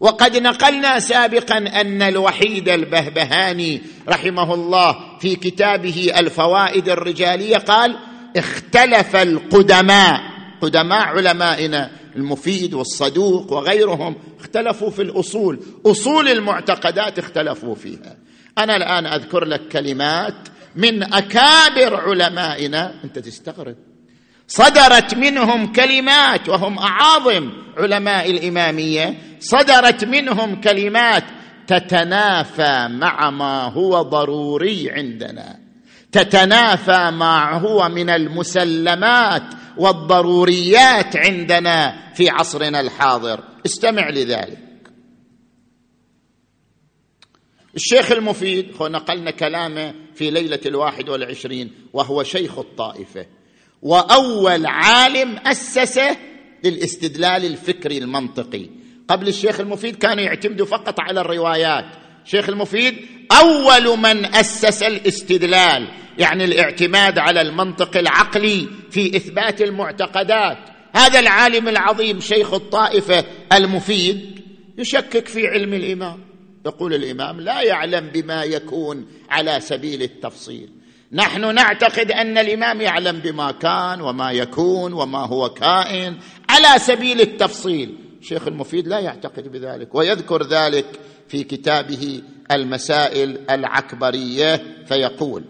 وقد 0.00 0.36
نقلنا 0.36 0.98
سابقا 0.98 1.58
أن 1.58 2.02
الوحيد 2.02 2.68
البهبهاني 2.68 3.82
رحمه 4.08 4.54
الله 4.54 5.18
في 5.20 5.36
كتابه 5.36 6.12
الفوائد 6.16 6.88
الرجالية 6.88 7.56
قال 7.56 7.96
اختلف 8.36 9.16
القدماء 9.16 10.20
قدماء 10.60 11.06
علمائنا 11.06 11.90
المفيد 12.16 12.74
والصدوق 12.74 13.52
وغيرهم 13.52 14.16
اختلفوا 14.40 14.90
في 14.90 15.02
الأصول 15.02 15.60
أصول 15.86 16.28
المعتقدات 16.28 17.18
اختلفوا 17.18 17.74
فيها. 17.74 18.16
أنا 18.58 18.76
الآن 18.76 19.06
أذكر 19.06 19.44
لك 19.44 19.68
كلمات 19.68 20.34
من 20.76 21.02
أكابر 21.02 21.96
علمائنا. 21.96 22.94
أنت 23.04 23.18
تستغرب. 23.18 23.76
صدرت 24.48 25.14
منهم 25.14 25.72
كلمات 25.72 26.48
وهم 26.48 26.78
أعاظم 26.78 27.52
علماء 27.76 28.30
الإمامية. 28.30 29.14
صدرت 29.40 30.04
منهم 30.04 30.60
كلمات 30.60 31.24
تتنافى 31.66 32.88
مع 32.90 33.30
ما 33.30 33.62
هو 33.62 34.02
ضروري 34.02 34.90
عندنا. 34.90 35.60
تتنافى 36.12 37.10
مع 37.10 37.58
هو 37.58 37.88
من 37.88 38.10
المسلمات 38.10 39.42
والضروريات 39.76 41.16
عندنا 41.16 42.12
في 42.14 42.30
عصرنا 42.30 42.80
الحاضر. 42.80 43.44
استمع 43.66 44.10
لذلك. 44.10 44.58
الشيخ 47.74 48.12
المفيد 48.12 48.74
هو 48.80 48.88
نقلنا 48.88 49.30
كلامه 49.30 49.94
في 50.14 50.30
ليلة 50.30 50.60
الواحد 50.66 51.08
والعشرين 51.08 51.72
وهو 51.92 52.22
شيخ 52.22 52.58
الطائفة. 52.58 53.26
وأول 53.82 54.66
عالم 54.66 55.36
أسسه 55.46 56.16
للاستدلال 56.64 57.44
الفكري 57.44 57.98
المنطقي. 57.98 58.66
قبل 59.08 59.28
الشيخ 59.28 59.60
المفيد 59.60 59.96
كانوا 59.96 60.24
يعتمدوا 60.24 60.66
فقط 60.66 61.00
على 61.00 61.20
الروايات. 61.20 61.84
شيخ 62.24 62.48
المفيد 62.48 62.94
أول 63.32 63.98
من 63.98 64.34
أسس 64.34 64.82
الاستدلال 64.82 65.88
يعني 66.18 66.44
الاعتماد 66.44 67.18
على 67.18 67.40
المنطق 67.40 67.96
العقلي 67.96 68.68
في 68.90 69.16
إثبات 69.16 69.62
المعتقدات. 69.62 70.58
هذا 70.92 71.20
العالم 71.20 71.68
العظيم 71.68 72.20
شيخ 72.20 72.54
الطائفة 72.54 73.24
المفيد 73.52 74.40
يشكك 74.78 75.28
في 75.28 75.46
علم 75.46 75.74
الإمام. 75.74 76.18
يقول 76.66 76.94
الإمام 76.94 77.40
لا 77.40 77.62
يعلم 77.62 78.10
بما 78.14 78.44
يكون 78.44 79.06
على 79.30 79.60
سبيل 79.60 80.02
التفصيل. 80.02 80.68
نحن 81.12 81.54
نعتقد 81.54 82.10
أن 82.10 82.38
الإمام 82.38 82.80
يعلم 82.80 83.18
بما 83.18 83.52
كان 83.52 84.00
وما 84.00 84.32
يكون 84.32 84.92
وما 84.92 85.26
هو 85.26 85.48
كائن 85.48 86.16
على 86.48 86.78
سبيل 86.78 87.20
التفصيل. 87.20 87.98
الشيخ 88.20 88.46
المفيد 88.46 88.88
لا 88.88 88.98
يعتقد 88.98 89.52
بذلك 89.52 89.94
ويذكر 89.94 90.46
ذلك 90.46 91.00
في 91.28 91.44
كتابه 91.44 92.22
المسائل 92.50 93.38
العكبرية 93.50 94.62
فيقول 94.88 95.44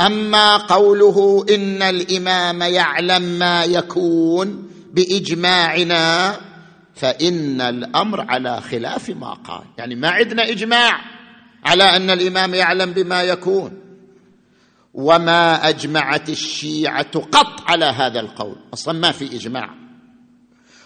أما 0.00 0.56
قوله 0.56 1.46
إن 1.54 1.82
الإمام 1.82 2.62
يعلم 2.62 3.22
ما 3.22 3.64
يكون 3.64 4.70
بإجماعنا 4.92 6.36
فإن 6.94 7.60
الأمر 7.60 8.20
على 8.20 8.60
خلاف 8.60 9.10
ما 9.10 9.32
قال. 9.32 9.64
يعني 9.78 9.94
ما 9.94 10.10
عندنا 10.10 10.42
إجماع. 10.42 11.11
على 11.64 11.84
أن 11.84 12.10
الإمام 12.10 12.54
يعلم 12.54 12.92
بما 12.92 13.22
يكون. 13.22 13.72
وما 14.94 15.68
أجمعت 15.68 16.28
الشيعة 16.28 17.18
قط 17.18 17.60
على 17.66 17.84
هذا 17.84 18.20
القول. 18.20 18.56
أصلا 18.74 18.98
ما 18.98 19.12
في 19.12 19.24
إجماع. 19.36 19.74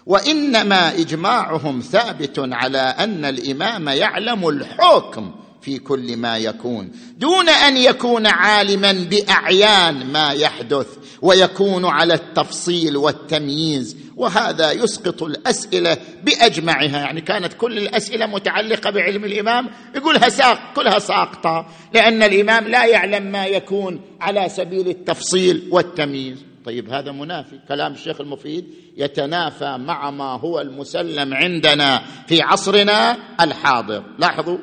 وإنما 0.07 0.95
إجماعهم 0.95 1.81
ثابت 1.81 2.39
على 2.39 2.79
أن 2.79 3.25
الإمام 3.25 3.89
يعلم 3.89 4.49
الحكم 4.49 5.35
في 5.63 5.79
كل 5.79 6.17
ما 6.17 6.39
يكون. 6.39 6.93
دون 7.19 7.49
أن 7.49 7.77
يكون 7.77 8.27
عالما 8.27 8.93
بأعيان 8.93 10.13
ما 10.13 10.31
يحدث 10.31 10.87
ويكون 11.23 11.85
على 11.85 12.15
التفصيل 12.15 12.97
والتمييز. 12.97 13.97
وهذا 14.17 14.73
يسقط 14.73 15.23
الأسئلة 15.23 15.97
بأجمعها. 16.23 16.99
يعني 16.99 17.21
كانت 17.21 17.53
كل 17.53 17.79
الأسئلة 17.79 18.27
متعلقة 18.27 18.91
بعلم 18.91 19.25
الإمام 19.25 19.69
يقولها 19.95 20.29
ساق 20.29 20.73
كلها 20.77 20.99
ساقطة 20.99 21.67
لأن 21.95 22.23
الإمام 22.23 22.69
لا 22.69 22.87
يعلم 22.87 23.33
ما 23.33 23.47
يكون 23.47 24.01
على 24.21 24.49
سبيل 24.49 24.89
التفصيل 24.89 25.69
والتمييز. 25.71 26.45
طيب 26.65 26.91
هذا 26.91 27.13
منافي. 27.13 27.59
كلام 27.69 27.93
الشيخ 27.93 28.21
المفيد 28.21 28.65
يتنافى 28.97 29.77
مع 29.79 30.11
ما 30.11 30.41
هو 30.41 30.61
المسلم 30.61 31.35
عندنا 31.35 32.03
في 32.27 32.43
عصرنا 32.43 33.17
الحاضر. 33.41 34.05
لاحظوا 34.19 34.59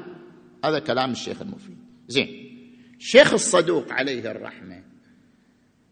هذا 0.66 0.80
كلام 0.80 1.12
الشيخ 1.12 1.42
المفيد. 1.42 1.78
زين 2.08 2.28
الشيخ 2.98 3.34
الصدوق 3.34 3.86
عليه 3.92 4.32
الرحمة 4.32 4.84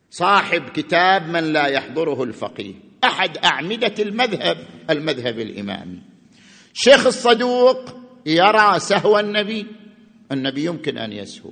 صاحب 0.10 0.69
كتاب 0.69 1.28
من 1.28 1.54
لا 1.54 1.65
يحضره 1.65 2.24
الفقيه. 2.24 2.90
أحد 3.04 3.38
أعمدة 3.38 3.94
المذهب 4.00 4.58
المذهب 4.90 5.40
الإمامي. 5.40 6.00
الشيخ 6.74 7.08
الصدوق 7.08 7.90
يرى 8.26 8.80
سهو 8.80 9.20
النبي 9.20 9.68
النبي 10.32 10.66
يمكن 10.66 10.98
أن 10.98 11.12
يسهو. 11.12 11.52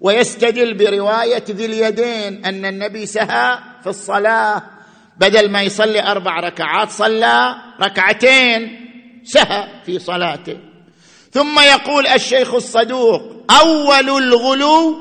ويستدل 0.00 0.74
برواية 0.74 1.44
ذي 1.50 1.66
اليدين 1.66 2.44
أن 2.44 2.64
النبي 2.64 3.06
سهى 3.06 3.58
في 3.82 3.86
الصلاة 3.86 4.62
بدل 5.16 5.50
ما 5.50 5.62
يصلي 5.62 6.02
أربع 6.02 6.40
ركعات 6.40 6.90
صلى 6.90 7.54
ركعتين 7.80 8.80
سهى 9.24 9.68
في 9.86 9.98
صلاته. 9.98 10.58
ثم 11.32 11.60
يقول 11.60 12.06
الشيخ 12.06 12.54
الصدوق 12.54 13.22
أول 13.50 14.10
الغلو 14.10 14.96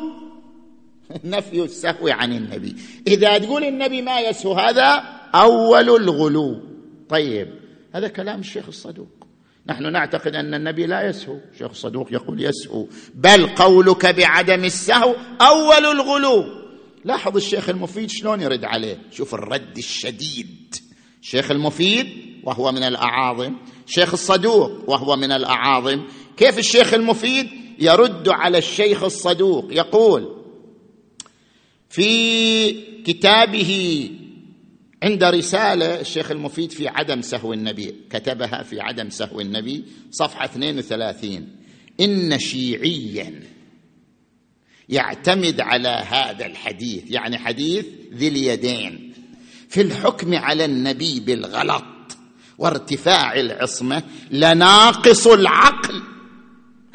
نفي 1.24 1.64
السهو 1.64 2.08
عن 2.08 2.34
النبي. 2.34 2.76
إذا 3.08 3.38
تقول 3.38 3.64
النبي 3.64 4.02
ما 4.02 4.20
يسهو 4.20 4.54
هذا 4.54 5.17
أول 5.36 5.90
الغلو. 5.90 6.62
طيب 7.10 7.48
هذا 7.94 8.08
كلام 8.08 8.40
الشيخ 8.40 8.68
الصدوق. 8.68 9.28
نحن 9.68 9.92
نعتقد 9.92 10.36
أن 10.36 10.54
النبي 10.54 10.86
لا 10.86 11.10
يسهو. 11.10 11.38
الشيخ 11.54 11.70
الصدوق 11.70 12.14
يقول 12.14 12.44
يسهو 12.44 12.88
بل 13.16 13.48
قولك 13.48 14.06
بعدم 14.06 14.64
السهو 14.64 15.16
أول 15.42 15.86
الغلو. 15.86 16.46
لاحظ 17.06 17.36
الشيخ 17.36 17.70
المفيد 17.70 18.10
شلون 18.10 18.42
يرد 18.42 18.66
عليه. 18.66 18.98
شوف 19.12 19.34
الرد 19.34 19.78
الشديد. 19.78 20.76
الشيخ 21.22 21.52
المفيد 21.52 22.08
وهو 22.44 22.72
من 22.72 22.84
الأعاظم. 22.84 23.56
شيخ 23.86 24.14
الصدوق 24.14 24.90
وهو 24.90 25.16
من 25.16 25.32
الأعاظم. 25.32 26.04
كيف 26.38 26.60
الشيخ 26.60 26.94
المفيد 26.94 27.50
يرد 27.80 28.30
على 28.30 28.58
الشيخ 28.58 29.04
الصدوق؟ 29.04 29.68
يقول 29.72 30.38
في 31.90 32.72
كتابه 33.04 34.12
عند 35.04 35.24
رسالة 35.24 36.00
الشيخ 36.02 36.32
المفيد 36.32 36.72
في 36.72 36.88
عدم 36.88 37.22
سهو 37.22 37.54
النبي 37.54 37.96
كتبها 38.10 38.64
في 38.64 38.82
عدم 38.82 39.10
سهو 39.10 39.42
النبي 39.42 39.86
صفحة 40.12 40.46
32 40.46 41.48
إن 42.00 42.40
شيعيا 42.40 43.44
يعتمد 44.90 45.62
على 45.62 45.90
هذا 45.90 46.46
الحديث 46.46 47.04
يعني 47.08 47.38
حديث 47.38 47.86
ذي 48.14 48.28
اليدين 48.28 49.14
في 49.70 49.82
الحكم 49.82 50.36
على 50.36 50.66
النبي 50.66 51.20
بالغلط 51.20 51.84
وارتفاع 52.58 53.34
العصمة 53.34 54.04
لناقص 54.32 55.28
العقل. 55.28 56.02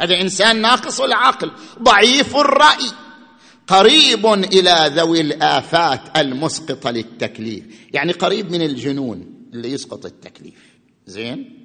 هذا 0.01 0.21
إنسان 0.21 0.63
ناقص 0.63 1.01
العقل 1.01 1.51
ضعيف 1.83 2.37
الرأي. 2.37 2.91
قريب 3.67 4.27
إلى 4.27 4.91
ذوي 4.97 5.21
الآفات 5.21 6.19
المسقطه 6.19 6.91
للتكليف. 6.91 7.65
يعني 7.93 8.13
قريب 8.13 8.51
من 8.51 8.63
الجنون 8.63 9.49
اللي 9.55 9.73
يسقط 9.73 10.07
التكليف. 10.07 10.79
زين؟ 11.07 11.59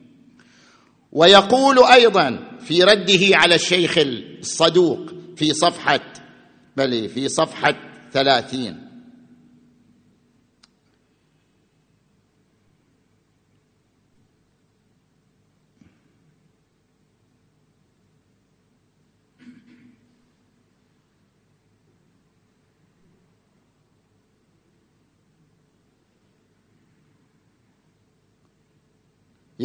ويقول 1.11 1.83
أيضا 1.83 2.57
في 2.59 2.83
رده 2.83 3.19
على 3.33 3.55
الشيخ 3.55 3.97
الصدوق 3.97 4.99
في 5.35 5.53
صفحة 5.53 6.13
بل 6.77 7.09
في 7.09 7.29
صفحة 7.29 7.75
ثلاثين. 8.13 8.86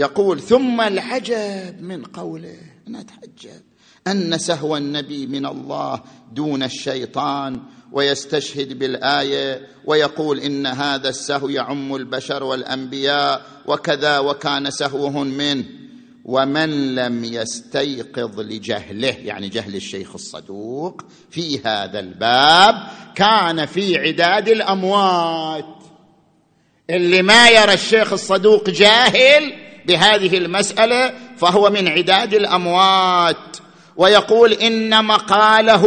يقول 0.02 0.40
ثم 0.40 0.80
العجب 0.80 1.82
من 1.82 2.04
قوله 2.04 2.56
نتعجب 2.88 3.62
أن 4.06 4.38
سهو 4.38 4.76
النبي 4.76 5.26
من 5.26 5.46
الله 5.46 6.00
دون 6.32 6.62
الشيطان 6.62 7.60
ويستشهد 7.92 8.78
بالآية 8.78 9.68
ويقول 9.84 10.38
إن 10.38 10.66
هذا 10.66 11.08
السهو 11.08 11.48
يعم 11.48 11.94
البشر 11.94 12.44
والأنبياء 12.44 13.42
وكذا 13.66 14.18
وكان 14.18 14.70
سهوهم 14.70 15.26
منه 15.26 15.64
ومن 16.24 16.94
لم 16.94 17.24
يستيقظ 17.24 18.40
لجهله 18.40 19.16
يعني 19.24 19.48
جهل 19.48 19.76
الشيخ 19.76 20.14
الصدوق 20.14 21.02
في 21.30 21.58
هذا 21.58 21.98
الباب 22.00 22.74
كان 23.14 23.66
في 23.66 23.98
عداد 23.98 24.48
الأموات. 24.48 25.64
اللي 26.90 27.22
ما 27.22 27.48
يرى 27.48 27.74
الشيخ 27.74 28.12
الصدوق 28.12 28.70
جاهل 28.70 29.61
بهذه 29.86 30.38
المسألة 30.38 31.14
فهو 31.36 31.70
من 31.70 31.88
عداد 31.88 32.34
الأموات. 32.34 33.56
ويقول 33.96 34.52
إن 34.52 35.04
مقاله 35.04 35.86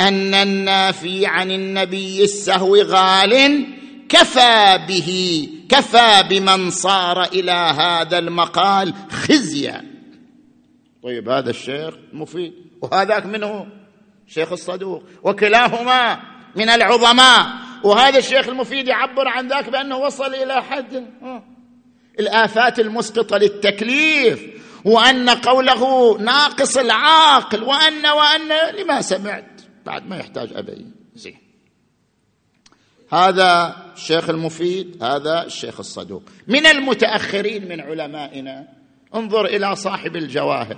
أن 0.00 0.34
النافي 0.34 1.26
عن 1.26 1.50
النبي 1.50 2.24
السهو 2.24 2.76
غال 2.76 3.66
كفى 4.08 4.78
به 4.88 5.48
كفى 5.68 6.24
بمن 6.30 6.70
صار 6.70 7.22
إلى 7.22 7.52
هذا 7.52 8.18
المقال 8.18 8.94
خزيا. 9.10 9.84
طيب 11.02 11.28
هذا 11.28 11.50
الشيخ 11.50 11.94
مفيد 12.12 12.52
وهذاك 12.82 13.26
منه 13.26 13.66
شيخ 14.26 14.52
الصدوق 14.52 15.02
وكلاهما 15.22 16.20
من 16.56 16.68
العظماء. 16.68 17.46
وهذا 17.84 18.18
الشيخ 18.18 18.48
المفيد 18.48 18.88
يعبر 18.88 19.28
عن 19.28 19.48
ذاك 19.48 19.70
بأنه 19.70 19.96
وصل 19.96 20.34
إلى 20.34 20.62
حد 20.62 21.06
الآفات 22.20 22.80
المسقطة 22.80 23.36
للتكليف 23.38 24.54
وأن 24.84 25.30
قوله 25.30 26.16
ناقص 26.18 26.76
العاقل 26.76 27.62
وأن 27.62 28.06
وأن 28.06 28.76
لما 28.78 29.00
سمعت 29.00 29.60
بعد 29.86 30.08
ما 30.08 30.16
يحتاج 30.16 30.48
أبي. 30.52 30.86
زين. 31.14 31.38
هذا 33.12 33.76
الشيخ 33.96 34.30
المفيد 34.30 35.02
هذا 35.02 35.44
الشيخ 35.46 35.78
الصدوق. 35.78 36.22
من 36.48 36.66
المتأخرين 36.66 37.68
من 37.68 37.80
علمائنا 37.80 38.68
انظر 39.14 39.46
إلى 39.46 39.76
صاحب 39.76 40.16
الجواهر. 40.16 40.76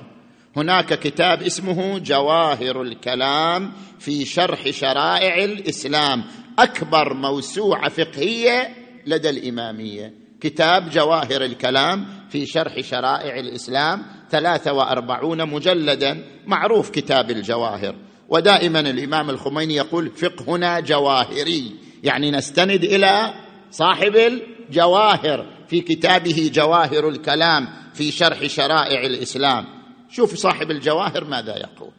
هناك 0.57 0.99
كتاب 0.99 1.43
اسمه 1.43 1.99
جواهر 1.99 2.83
الكلام 2.83 3.73
في 3.99 4.25
شرح 4.25 4.71
شرائع 4.71 5.45
الإسلام. 5.45 6.25
أكبر 6.59 7.15
موسوعة 7.15 7.89
فقهية 7.89 8.77
لدى 9.07 9.31
الإمامية. 9.31 10.26
كتاب 10.41 10.91
جواهر 10.91 11.45
الكلام 11.45 12.07
في 12.29 12.47
شرح 12.47 12.81
شرائع 12.81 13.41
الإسلام 13.41 14.03
ثلاثة 14.31 14.73
وأربعون 14.73 15.51
مجلدا 15.51 16.25
معروف 16.47 16.91
كتاب 16.91 17.31
الجواهر. 17.31 17.95
ودائما 18.29 18.81
الإمام 18.81 19.31
الخميني 19.31 19.75
يقول 19.75 20.11
فقهنا 20.11 20.81
جواهري. 20.81 21.77
يعني 22.03 22.31
نستند 22.31 22.85
إلى 22.85 23.35
صاحب 23.71 24.17
الجواهر 24.17 25.47
في 25.69 25.81
كتابه 25.81 26.51
جواهر 26.55 27.09
الكلام 27.09 27.69
في 27.95 28.11
شرح 28.11 28.47
شرائع 28.47 29.07
الإسلام. 29.07 29.65
شوف 30.11 30.35
صاحب 30.35 30.71
الجواهر 30.71 31.25
ماذا 31.25 31.57
يقول. 31.57 31.93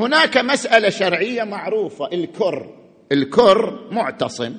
هناك 0.00 0.36
مسألة 0.36 0.88
شرعية 0.90 1.42
معروفة 1.44 2.06
الكر. 2.12 2.74
الكر 3.12 3.88
معتصم. 3.90 4.54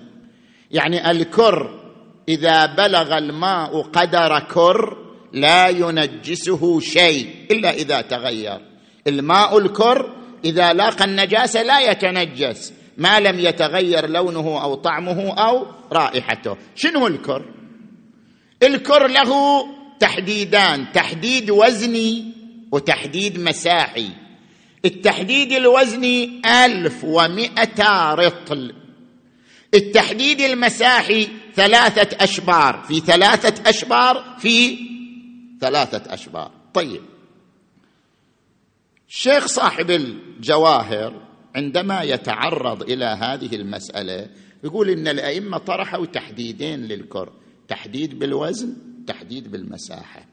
يعني 0.71 1.11
الكر 1.11 1.84
إذا 2.29 2.65
بلغ 2.65 3.17
الماء 3.17 3.81
قدر 3.81 4.39
كر 4.39 4.97
لا 5.33 5.67
ينجسه 5.67 6.79
شيء 6.79 7.29
إلا 7.51 7.73
إذا 7.73 8.01
تغير. 8.01 8.59
الماء 9.07 9.57
الكر 9.57 10.13
إذا 10.45 10.73
لاقى 10.73 11.05
النجاسه 11.05 11.63
لا 11.63 11.91
يتنجس 11.91 12.73
ما 12.97 13.19
لم 13.19 13.39
يتغير 13.39 14.09
لونه 14.09 14.63
أو 14.63 14.75
طعمه 14.75 15.33
أو 15.33 15.65
رائحته. 15.91 16.57
شنو 16.75 17.07
الكر؟ 17.07 17.45
الكر 18.63 19.07
له 19.07 19.31
تحديدان 19.99 20.91
تحديد 20.93 21.49
وزني 21.49 22.25
وتحديد 22.71 23.39
مساحي. 23.39 24.09
التحديد 24.85 25.51
الوزني 25.51 26.41
ألف 26.45 27.03
ومئة 27.03 28.13
رطل. 28.13 28.84
التحديد 29.75 30.41
المساحي 30.41 31.27
ثلاثة 31.55 32.23
أشبار. 32.23 32.83
في 32.87 32.99
ثلاثة 32.99 33.69
أشبار 33.69 34.35
في 34.39 34.77
ثلاثة 35.61 36.13
أشبار. 36.13 36.51
طيب. 36.73 37.01
الشيخ 39.09 39.45
صاحب 39.45 39.91
الجواهر 39.91 41.27
عندما 41.55 42.01
يتعرض 42.01 42.81
إلى 42.81 43.05
هذه 43.05 43.55
المسألة 43.55 44.29
يقول 44.63 44.89
إن 44.89 45.07
الأئمة 45.07 45.57
طرحوا 45.57 46.05
تحديدين 46.05 46.79
للكر. 46.79 47.33
تحديد 47.67 48.19
بالوزن 48.19 48.75
تحديد 49.07 49.51
بالمساحة. 49.51 50.25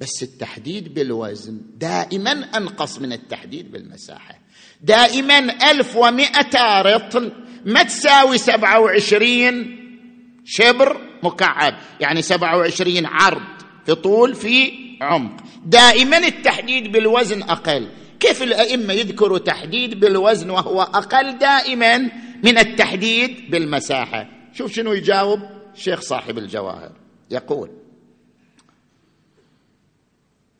بس 0.00 0.22
التحديد 0.22 0.94
بالوزن 0.94 1.60
دائما 1.76 2.32
أنقص 2.32 2.98
من 2.98 3.12
التحديد 3.12 3.72
بالمساحة. 3.72 4.38
دائما 4.82 5.38
ألف 5.70 5.96
ومئة 5.96 6.82
رطل 6.82 7.32
ما 7.64 7.82
تساوي 7.82 8.38
سبعة 8.38 8.80
وعشرين 8.80 9.78
شبر 10.44 11.00
مكعب؟ 11.22 11.74
يعني 12.00 12.22
سبعة 12.22 12.56
وعشرين 12.56 13.06
عرض 13.06 13.42
في 13.86 13.94
طول 13.94 14.34
في 14.34 14.72
عمق. 15.00 15.36
دائما 15.64 16.18
التحديد 16.18 16.92
بالوزن 16.92 17.42
أقل. 17.42 17.88
كيف 18.20 18.42
الأئمة 18.42 18.92
يذكروا 18.92 19.38
تحديد 19.38 20.00
بالوزن 20.00 20.50
وهو 20.50 20.82
أقل؟ 20.82 21.38
دائما 21.38 21.98
من 22.44 22.58
التحديد 22.58 23.50
بالمساحة. 23.50 24.26
شوف 24.52 24.72
شنو 24.72 24.92
يجاوب 24.92 25.40
شيخ 25.74 26.00
صاحب 26.00 26.38
الجواهر. 26.38 26.92
يقول 27.30 27.70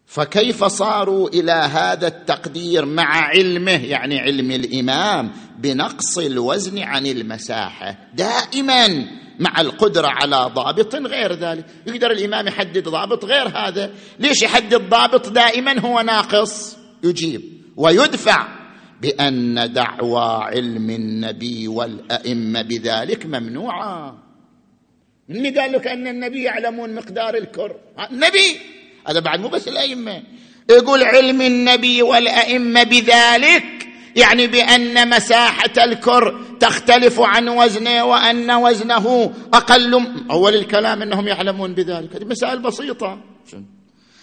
فكيف 0.09 0.65
صاروا 0.65 1.29
إلى 1.29 1.53
هذا 1.53 2.07
التقدير 2.07 2.85
مع 2.85 3.05
علمه؟ 3.05 3.85
يعني 3.85 4.21
علم 4.21 4.51
الإمام 4.51 5.31
بنقص 5.59 6.19
الوزن 6.19 6.79
عن 6.79 7.07
المساحة 7.07 7.97
دائما 8.15 8.89
مع 9.39 9.61
القدرة 9.61 10.09
على 10.09 10.51
ضابط 10.55 10.95
غير 10.95 11.33
ذلك. 11.33 11.65
يقدر 11.87 12.11
الإمام 12.11 12.47
يحدد 12.47 12.89
ضابط 12.89 13.25
غير 13.25 13.49
هذا؟ 13.49 13.91
ليش 14.19 14.43
يحدد 14.43 14.89
ضابط 14.89 15.29
دائما 15.29 15.81
هو 15.81 16.01
ناقص؟ 16.01 16.77
يجيب. 17.05 17.43
ويدفع 17.77 18.49
بأن 19.03 19.73
دعوى 19.73 20.45
علم 20.45 20.91
النبي 20.91 21.69
والأئمة 21.69 22.63
بذلك 22.63 23.27
ممنوعة. 23.27 24.19
من 25.29 25.59
قال 25.59 25.73
لك 25.73 25.87
أن 25.87 26.07
النبي 26.07 26.43
يعلمون 26.43 26.95
مقدار 26.95 27.35
الكر. 27.35 27.77
النبي! 28.11 28.78
هذا 29.07 29.21
بعد 29.21 29.41
مو 29.41 29.49
بس 29.49 29.69
الأئمة. 29.69 30.23
يقول 30.71 31.03
علم 31.03 31.41
النبي 31.41 32.03
والأئمة 32.03 32.83
بذلك 32.83 33.65
يعني 34.17 34.47
بأن 34.47 35.11
مساحة 35.11 35.85
الكر 35.85 36.41
تختلف 36.61 37.21
عن 37.21 37.49
وزنه 37.49 38.05
وأن 38.05 38.51
وزنه 38.51 39.33
أقل. 39.55 40.07
أول 40.31 40.55
الكلام 40.55 41.03
إنهم 41.03 41.29
يعلمون 41.29 41.75
بذلك. 41.75 42.17
هذه 42.17 42.25
مسائل 42.25 42.59
بسيطة. 42.59 43.19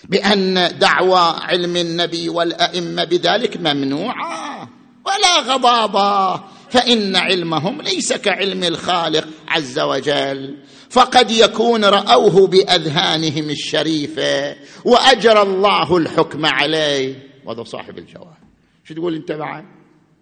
بأن 0.09 0.77
دعوى 0.79 1.35
علم 1.41 1.77
النبي 1.77 2.29
والأئمة 2.29 3.03
بذلك 3.03 3.57
ممنوعة 3.57 4.69
ولا 5.05 5.39
غضاضه 5.53 6.43
فإن 6.69 7.15
علمهم 7.15 7.81
ليس 7.81 8.13
كعلم 8.13 8.63
الخالق 8.63 9.27
عز 9.47 9.79
وجل. 9.79 10.57
فقد 10.95 11.31
يكون 11.31 11.85
رأوه 11.85 12.47
بأذهانهم 12.47 13.49
الشريفة 13.49 14.55
واجرى 14.85 15.41
الله 15.41 15.97
الحكم 15.97 16.45
عليه. 16.45 17.15
وهذا 17.45 17.63
صاحب 17.63 17.97
الجواب. 17.97 18.37
شو 18.83 18.93
تقول 18.93 19.15
أنت 19.15 19.31
بعد؟ 19.31 19.65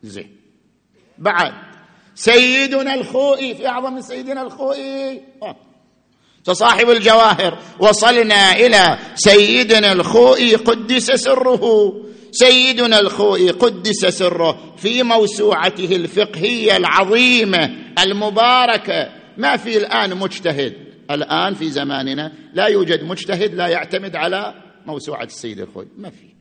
زين. 0.03 0.37
بعد. 1.17 1.53
سيدنا 2.15 2.93
الخوئي 2.93 3.55
في 3.55 3.67
أعظم 3.67 4.01
سيدنا 4.01 4.41
الخوئي. 4.41 5.21
آه. 5.43 5.55
صاحب 6.51 6.89
الجواهر. 6.89 7.59
وصلنا 7.79 8.51
إلى 8.51 8.97
سيدنا 9.15 9.91
الخوئي 9.91 10.55
قدس 10.55 11.11
سره. 11.11 11.93
سيدنا 12.31 12.99
الخوئي 12.99 13.49
قدس 13.49 14.05
سره 14.05 14.73
في 14.77 15.03
موسوعته 15.03 15.95
الفقهية 15.95 16.77
العظيمة 16.77 17.69
المباركة. 18.03 19.22
ما 19.37 19.57
في 19.57 19.77
الآن 19.77 20.17
مجتهد. 20.17 20.73
الآن 21.11 21.53
في 21.53 21.69
زماننا 21.69 22.31
لا 22.53 22.67
يوجد 22.67 23.03
مجتهد 23.03 23.53
لا 23.53 23.67
يعتمد 23.67 24.15
على 24.15 24.53
موسوعة 24.85 25.23
السيد 25.23 25.59
الخوئي 25.59 25.87
ما 25.97 26.09
في. 26.09 26.33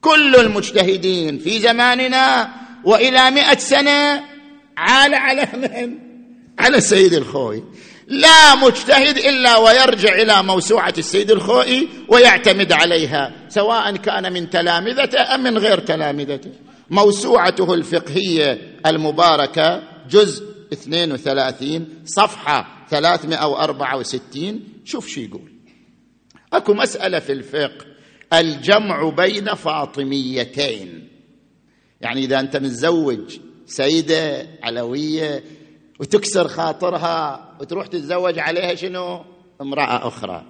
كل 0.00 0.36
المجتهدين 0.36 1.38
في 1.38 1.58
زماننا 1.58 2.50
وإلى 2.84 3.30
مئة 3.30 3.58
سنة 3.58 4.24
عال 4.76 5.14
على 5.14 5.48
من؟ 5.54 5.98
على 6.58 6.76
السيد 6.76 7.14
الخوئي 7.14 7.64
لا 8.08 8.54
مجتهد 8.54 9.16
إلا 9.16 9.56
ويرجع 9.56 10.14
إلى 10.14 10.42
موسوعة 10.42 10.94
السيد 10.98 11.30
الخوئي 11.30 11.88
ويعتمد 12.08 12.72
عليها 12.72 13.32
سواء 13.48 13.96
كان 13.96 14.32
من 14.32 14.50
تلامذته 14.50 15.34
أم 15.34 15.42
من 15.42 15.58
غير 15.58 15.78
تلامذته. 15.78 16.50
موسوعته 16.90 17.74
الفقهية 17.74 18.58
المباركة 18.86 19.82
جزء 20.10 20.55
32 20.72 21.86
صفحة 22.04 22.86
364 22.90 24.60
شوف 24.84 25.08
شو 25.08 25.20
يقول. 25.20 25.52
أكو 26.52 26.74
مسألة 26.74 27.18
في 27.18 27.32
الفقه 27.32 27.86
الجمع 28.32 29.08
بين 29.08 29.54
فاطميتين. 29.54 31.08
يعني 32.00 32.24
إذا 32.24 32.40
أنت 32.40 32.56
متزوج 32.56 33.38
سيدة 33.66 34.46
علوية 34.62 35.44
وتكسر 36.00 36.48
خاطرها 36.48 37.48
وتروح 37.60 37.86
تتزوج 37.86 38.38
عليها 38.38 38.74
شنو؟ 38.74 39.24
امرأة 39.60 40.08
أخرى. 40.08 40.44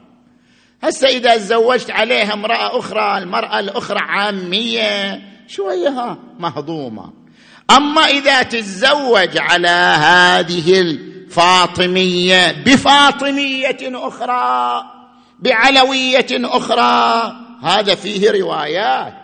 هسه 0.83 1.09
إذا 1.09 1.37
تزوجت 1.37 1.91
عليها 1.91 2.33
امرأة 2.33 2.79
أخرى 2.79 3.19
المرأة 3.19 3.61
الأخرى 3.61 3.99
عامية 4.03 5.23
شوية 5.47 6.19
مهضومة. 6.39 7.13
أما 7.71 8.01
إذا 8.01 8.43
تتزوج 8.43 9.39
على 9.39 9.97
هذه 9.99 10.81
الفاطمية 10.81 12.53
بفاطمية 12.53 13.79
أخرى 13.83 14.83
بعلوية 15.39 16.27
أخرى 16.31 17.33
هذا 17.63 17.95
فيه 17.95 18.31
روايات. 18.31 19.15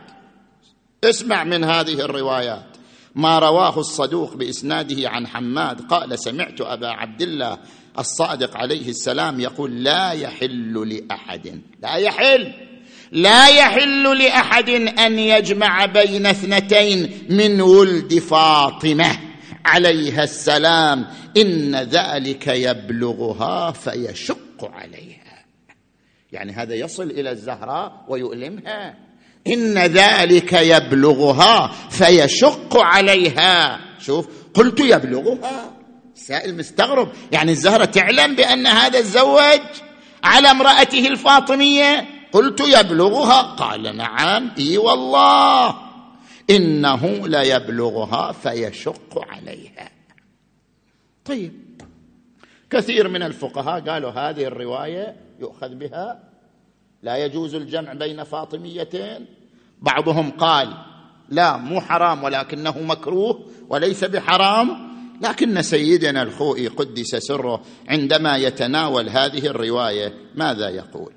اسمع 1.05 1.45
من 1.45 1.65
هذه 1.65 2.01
الروايات. 2.01 2.67
ما 3.15 3.39
رواه 3.39 3.79
الصدوق 3.79 4.35
بإسناده 4.35 5.11
عن 5.11 5.27
حماد 5.27 5.81
قال 5.81 6.19
سمعت 6.19 6.61
أبا 6.61 6.89
عبد 6.89 7.23
الله 7.23 7.59
الصادق 7.99 8.57
عليه 8.57 8.89
السلام 8.89 9.41
يقول 9.41 9.85
لا 9.85 10.13
يحل 10.13 10.89
لأحد 10.89 11.61
لا 11.83 11.95
يحل. 11.95 12.72
لا 13.13 13.49
يحل 13.49 14.19
لأحد 14.19 14.71
أن 14.71 15.19
يجمع 15.19 15.87
بين 15.87 16.27
اثنتين 16.27 17.27
من 17.31 17.61
ولد 17.61 18.19
فاطمة. 18.19 19.19
عليها 19.65 20.25
السلام. 20.25 21.07
إن 21.37 21.77
ذلك 21.77 22.47
يبلغها 22.47 23.71
فيشق 23.71 24.71
عليها. 24.75 25.45
يعني 26.33 26.53
هذا 26.53 26.75
يصل 26.75 27.11
إلى 27.11 27.31
الزهراء 27.31 28.05
ويؤلمها. 28.09 28.95
إن 29.47 29.79
ذلك 29.79 30.53
يبلغها 30.53 31.73
فيشق 31.91 32.77
عليها. 32.77 33.81
شوف 33.99 34.29
قلت 34.55 34.81
يبلغها. 34.81 35.75
سائل 36.15 36.57
مستغرب. 36.57 37.09
يعني 37.33 37.53
الزهره 37.53 37.85
تعلم 37.85 38.35
بأن 38.35 38.67
هذا 38.67 38.99
الزوج 38.99 39.61
على 40.25 40.51
امرأته 40.51 41.09
الفاطمية؟ 41.09 42.22
قلت 42.33 42.61
يبلغها؟ 42.61 43.43
قال 43.43 43.97
نعم. 43.97 44.51
إي 44.59 44.79
والله. 44.79 45.75
إنه 46.51 47.29
ليبلغها 47.29 48.33
فيشق 48.33 49.25
عليها. 49.29 49.91
طيب. 51.25 51.53
كثير 52.71 53.09
من 53.09 53.23
الفقهاء 53.23 53.81
قالوا 53.81 54.11
هذه 54.11 54.45
الرواية 54.45 55.17
يؤخذ 55.41 55.75
بها. 55.75 56.21
لا 57.03 57.17
يجوز 57.17 57.55
الجمع 57.55 57.93
بين 57.93 58.25
فاطميتين. 58.25 59.27
بعضهم 59.81 60.31
قال 60.31 60.75
لا 61.29 61.57
مو 61.57 61.81
حرام 61.81 62.25
ولكنه 62.25 62.79
مكروه 62.79 63.47
وليس 63.69 64.05
بحرام. 64.05 64.93
لكن 65.23 65.63
سيدنا 65.63 66.23
الخوئي 66.23 66.69
قدس 66.69 67.17
سره 67.17 67.63
عندما 67.89 68.37
يتناول 68.37 69.09
هذه 69.09 69.47
الرواية 69.47 70.15
ماذا 70.35 70.69
يقول؟ 70.69 71.13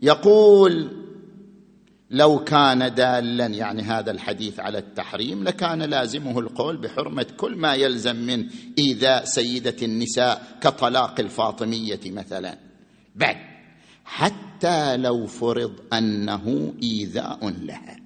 يقول 0.00 0.90
لو 2.10 2.44
كان 2.44 2.94
دالا 2.94 3.46
يعني 3.46 3.82
هذا 3.82 4.10
الحديث 4.10 4.60
على 4.60 4.78
التحريم 4.78 5.44
لكان 5.44 5.82
لازمه 5.82 6.38
القول 6.38 6.76
بحرمة 6.76 7.26
كل 7.36 7.56
ما 7.56 7.74
يلزم 7.74 8.16
من 8.16 8.48
إيذاء 8.78 9.24
سيدة 9.24 9.76
النساء 9.82 10.58
كطلاق 10.60 11.20
الفاطمية 11.20 12.00
مثلا. 12.06 12.58
بعد 13.16 13.36
حتى 14.04 14.96
لو 14.96 15.26
فرض 15.26 15.72
أنه 15.92 16.74
إيذاء 16.82 17.48
لها. 17.48 17.96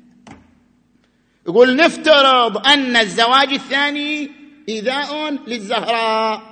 يقول 1.46 1.76
نفترض 1.76 2.66
أن 2.66 2.96
الزواج 2.96 3.48
الثاني 3.52 4.31
إيذاء 4.68 5.31
للزهراء. 5.46 6.52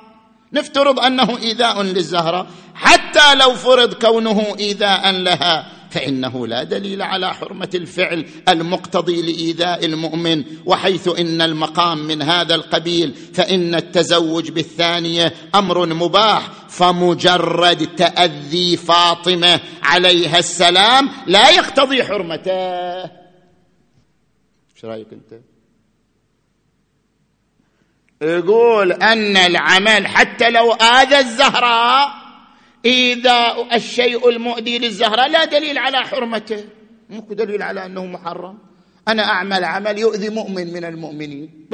نفترض 0.53 1.01
أنه 1.01 1.39
إيذاء 1.39 1.83
للزهراء 1.83 2.47
حتى 2.75 3.35
لو 3.35 3.55
فرض 3.55 3.95
كونه 3.95 4.57
إيذاء 4.59 5.11
لها 5.11 5.73
فإنه 5.91 6.47
لا 6.47 6.63
دليل 6.63 7.03
على 7.03 7.35
حرمة 7.35 7.71
الفعل 7.75 8.27
المقتضي 8.49 9.23
لإيذاء 9.23 9.85
المؤمن. 9.85 10.45
وحيث 10.67 11.09
إن 11.09 11.43
المقام 11.43 11.99
من 11.99 12.23
هذا 12.23 12.55
القبيل 12.55 13.15
فإن 13.35 13.75
التزوج 13.75 14.51
بالثانية 14.51 15.35
أمر 15.55 15.87
مباح. 15.87 16.51
فمجرد 16.69 17.97
تأذي 17.97 18.77
فاطمة 18.77 19.61
عليها 19.83 20.39
السلام 20.39 21.11
لا 21.27 21.51
يقتضي 21.51 22.05
حرمته. 22.05 23.03
إيش 24.75 24.85
رأيك 24.85 25.09
أنت؟ 25.13 25.41
يقول 28.23 28.93
أن 28.93 29.37
العمل 29.37 30.07
حتى 30.07 30.51
لو 30.51 30.73
آذى 30.73 31.19
الزهراء 31.19 32.13
ايذاء 32.85 33.77
الشيء 33.77 34.29
المؤذي 34.29 34.79
للزهره 34.79 35.27
لا 35.27 35.45
دليل 35.45 35.79
على 35.79 35.99
حرمته. 35.99 36.65
مو 37.11 37.21
دليل 37.31 37.63
على 37.63 37.87
أنه 37.87 38.07
محرم. 38.07 38.59
أنا 39.09 39.25
أعمل 39.25 39.65
عمل 39.65 39.99
يؤذي 39.99 40.29
مؤمن 40.29 40.73
من 40.73 40.85
المؤمنين. 40.85 41.69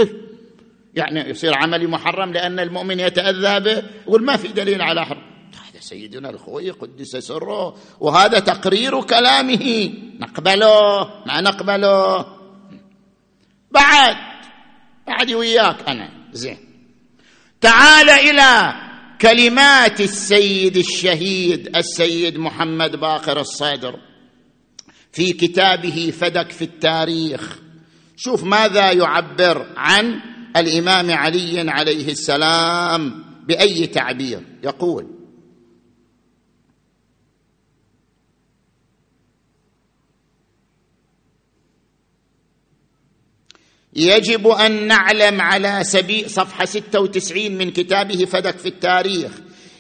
يعني 0.95 1.31
يصير 1.31 1.55
عملي 1.55 1.87
محرم 1.87 2.33
لأن 2.33 2.61
المؤمن 2.61 3.01
يتأذى 3.01 3.61
به. 3.61 3.83
يقول 4.07 4.25
ما 4.25 4.37
في 4.37 4.49
دليل 4.49 4.83
على 4.83 5.07
حرم. 5.07 5.23
هذا 5.55 5.81
سيدنا 5.81 6.31
الخوي 6.31 6.71
قدس 6.71 7.17
سره 7.17 7.77
وهذا 8.01 8.39
تقرير 8.39 9.03
كلامه. 9.03 9.95
نقبله. 10.21 11.05
ما 11.27 11.41
نقبله؟ 11.41 12.27
بعد. 13.71 14.17
بعد 15.07 15.33
وياك 15.33 15.89
أنا. 15.89 16.26
زين. 16.37 16.59
تعال 17.61 18.11
إلى 18.11 18.75
كلمات 19.21 20.01
السيد 20.01 20.77
الشهيد 20.77 21.77
السيد 21.77 22.39
محمد 22.39 22.97
باقر 22.97 23.41
الصدر. 23.41 24.01
في 25.13 25.33
كتابه 25.33 26.13
فدك 26.21 26.51
في 26.51 26.63
التاريخ. 26.63 27.59
شوف 28.17 28.45
ماذا 28.45 28.93
يعبر 28.93 29.67
عن 29.77 30.21
الإمام 30.57 31.11
علي 31.11 31.71
عليه 31.71 32.09
السلام 32.09 33.25
بأي 33.49 33.87
تعبير. 33.87 34.41
يقول 34.65 35.16
يجب 43.97 44.49
أن 44.49 44.87
نعلم 44.87 45.41
على 45.41 45.85
سبيل 45.85 46.31
صفحة 46.31 46.65
96 46.65 47.53
من 47.53 47.71
كتابه 47.71 48.25
فدك 48.25 48.59
في 48.59 48.69
التاريخ. 48.69 49.33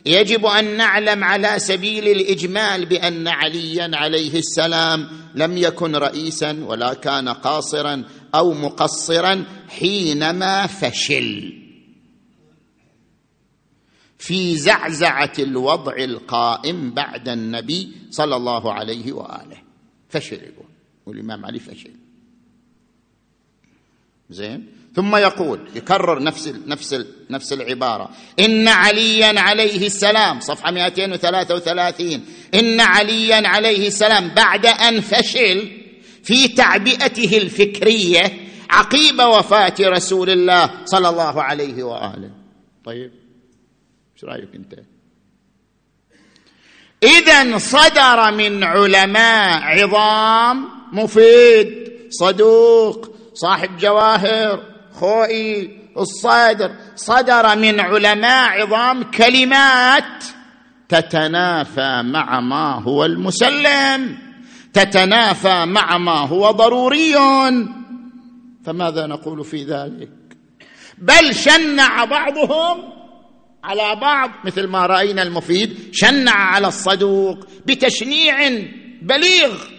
يجب 0.06 0.46
أن 0.46 0.76
نعلم 0.76 1.24
على 1.24 1.58
سبيل 1.58 2.08
الإجمال 2.08 2.86
بأن 2.86 3.28
عليا 3.28 3.90
عليه 3.94 4.38
السلام 4.38 5.08
لم 5.34 5.56
يكن 5.56 5.96
رئيسا 5.96 6.64
ولا 6.64 6.94
كان 6.94 7.28
قاصرا 7.28 8.04
أو 8.34 8.52
مقصرا 8.52 9.44
حينما 9.68 10.66
فشل. 10.66 11.52
في 14.18 14.56
زعزعة 14.56 15.32
الوضع 15.38 15.96
القائم 15.96 16.94
بعد 16.94 17.28
النبي 17.28 17.92
صلى 18.10 18.36
الله 18.36 18.72
عليه 18.72 19.12
وآله. 19.12 19.56
فشل 20.08 20.40
والإمام 21.06 21.46
علي 21.46 21.58
فشل. 21.58 22.05
زين؟ 24.30 24.66
ثم 24.96 25.16
يقول 25.16 25.60
يكرر 25.74 26.22
نفس 26.22 26.54
نفس 26.66 27.04
نفس 27.30 27.52
العبارة 27.52 28.10
إن 28.40 28.68
عليا 28.68 29.40
عليه 29.40 29.86
السلام 29.86 30.40
صفحة 30.40 30.70
233 30.70 32.24
إن 32.54 32.80
عليا 32.80 33.48
عليه 33.48 33.86
السلام 33.88 34.28
بعد 34.28 34.66
أن 34.66 35.00
فشل 35.00 35.68
في 36.22 36.48
تعبئته 36.48 37.38
الفكرية 37.38 38.32
عقيب 38.70 39.18
وفاة 39.20 39.74
رسول 39.80 40.30
الله 40.30 40.70
صلى 40.84 41.08
الله 41.08 41.42
عليه 41.42 41.82
وآله. 41.82 42.30
طيب 42.84 43.10
إيش 44.14 44.24
رأيك 44.24 44.54
أنت؟ 44.54 44.74
اذا 47.02 47.58
صدر 47.58 48.32
من 48.32 48.64
علماء 48.64 49.62
عظام 49.62 50.68
مفيد 50.92 51.92
صدوق 52.10 53.15
صاحب 53.36 53.76
جواهر 53.76 54.62
خوئي 54.92 55.78
الصادر 55.98 56.70
صدر 56.96 57.56
من 57.56 57.80
علماء 57.80 58.60
عظام 58.62 59.02
كلمات 59.02 60.24
تتنافى 60.88 62.02
مع 62.04 62.40
ما 62.40 62.74
هو 62.82 63.04
المسلم 63.04 64.18
تتنافى 64.72 65.64
مع 65.64 65.98
ما 65.98 66.18
هو 66.18 66.50
ضروري. 66.50 67.14
فماذا 68.64 69.06
نقول 69.06 69.44
في 69.44 69.64
ذلك؟ 69.64 70.10
بل 70.98 71.34
شنع 71.34 72.04
بعضهم 72.04 72.92
على 73.64 74.00
بعض 74.00 74.30
مثل 74.44 74.66
ما 74.66 74.86
رأينا 74.86 75.22
المفيد 75.22 75.90
شنع 75.92 76.32
على 76.32 76.68
الصدوق 76.68 77.46
بتشنيع 77.66 78.36
بليغ. 79.02 79.75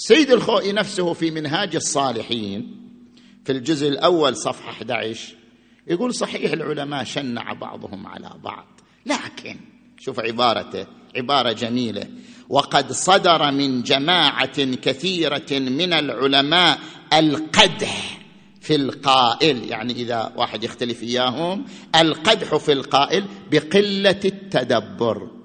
سيد 0.00 0.30
الخوئي 0.30 0.72
نفسه 0.72 1.12
في 1.12 1.30
منهاج 1.30 1.76
الصالحين 1.76 2.76
في 3.44 3.52
الجزء 3.52 3.88
الأول 3.88 4.36
صفحة 4.36 4.70
11 4.70 5.34
يقول 5.86 6.14
صحيح 6.14 6.52
العلماء 6.52 7.04
شنع 7.04 7.52
بعضهم 7.52 8.06
على 8.06 8.30
بعض 8.44 8.66
لكن 9.06 9.56
شوف 9.98 10.20
عبارته 10.20 10.86
عبارة 11.16 11.52
جميلة 11.52 12.04
وقد 12.48 12.92
صدر 12.92 13.50
من 13.50 13.82
جماعة 13.82 14.64
كثيرة 14.64 15.58
من 15.58 15.92
العلماء 15.92 16.78
القدح 17.12 18.18
في 18.60 18.74
القائل 18.74 19.70
يعني 19.70 19.92
إذا 19.92 20.32
واحد 20.36 20.64
يختلف 20.64 21.02
إياهم 21.02 21.64
القدح 21.94 22.56
في 22.56 22.72
القائل 22.72 23.24
بقلة 23.50 24.20
التدبر. 24.24 25.37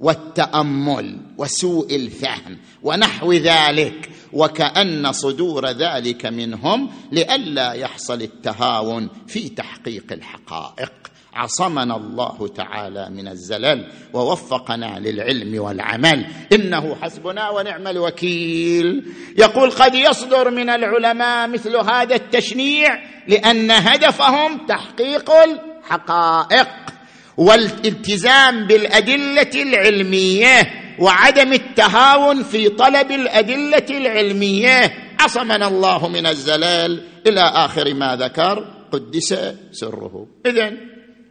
والتأمل 0.00 1.20
وسوء 1.38 1.94
الفهم 1.96 2.58
ونحو 2.82 3.32
ذلك 3.32 4.10
وكأن 4.32 5.12
صدور 5.12 5.66
ذلك 5.68 6.26
منهم 6.26 6.90
لئلا 7.12 7.72
يحصل 7.72 8.22
التهاون 8.22 9.08
في 9.26 9.48
تحقيق 9.48 10.12
الحقائق. 10.12 10.92
عصمنا 11.34 11.96
الله 11.96 12.48
تعالى 12.48 13.10
من 13.10 13.28
الزلل 13.28 13.90
ووفقنا 14.12 14.98
للعلم 14.98 15.62
والعمل. 15.62 16.26
إنه 16.52 16.96
حسبنا 17.02 17.50
ونعم 17.50 17.86
الوكيل. 17.86 19.12
يقول 19.38 19.70
قد 19.70 19.94
يصدر 19.94 20.50
من 20.50 20.70
العلماء 20.70 21.48
مثل 21.48 21.76
هذا 21.76 22.14
التشنيع 22.14 23.02
لأن 23.28 23.70
هدفهم 23.70 24.66
تحقيق 24.66 25.30
الحقائق. 25.30 26.93
والالتزام 27.36 28.66
بالأدلة 28.66 29.62
العلمية 29.62 30.62
وعدم 30.98 31.52
التهاون 31.52 32.42
في 32.42 32.68
طلب 32.68 33.10
الأدلة 33.10 33.86
العلمية. 33.90 34.94
عصمنا 35.20 35.68
الله 35.68 36.08
من 36.08 36.26
الزلال 36.26 37.04
إلى 37.26 37.40
آخر 37.40 37.94
ما 37.94 38.16
ذكر. 38.16 38.74
قدس 38.92 39.34
سره. 39.70 40.26
اذا 40.46 40.72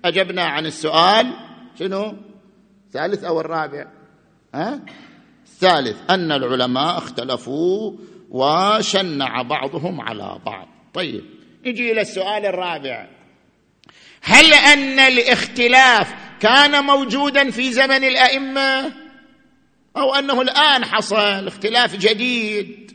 أجبنا 0.05 0.43
عن 0.43 0.65
السؤال. 0.65 1.33
شنو؟ 1.79 2.13
الثالث 2.87 3.23
أو 3.23 3.41
الرابع؟ 3.41 3.85
ها؟ 4.55 4.79
الثالث 5.45 5.97
أن 6.09 6.31
العلماء 6.31 6.97
اختلفوا 6.97 7.91
وشنع 8.29 9.41
بعضهم 9.41 10.01
على 10.01 10.39
بعض. 10.45 10.67
طيب 10.93 11.23
نجي 11.65 11.91
إلى 11.91 12.01
السؤال 12.01 12.45
الرابع. 12.45 13.07
هل 14.23 14.53
أن 14.53 14.99
الاختلاف 14.99 16.13
كان 16.39 16.83
موجودا 16.83 17.51
في 17.51 17.73
زمن 17.73 18.03
الأئمة؟ 18.03 18.91
أو 19.97 20.15
أنه 20.15 20.41
الآن 20.41 20.85
حصل 20.85 21.47
اختلاف 21.47 21.95
جديد؟ 21.95 22.93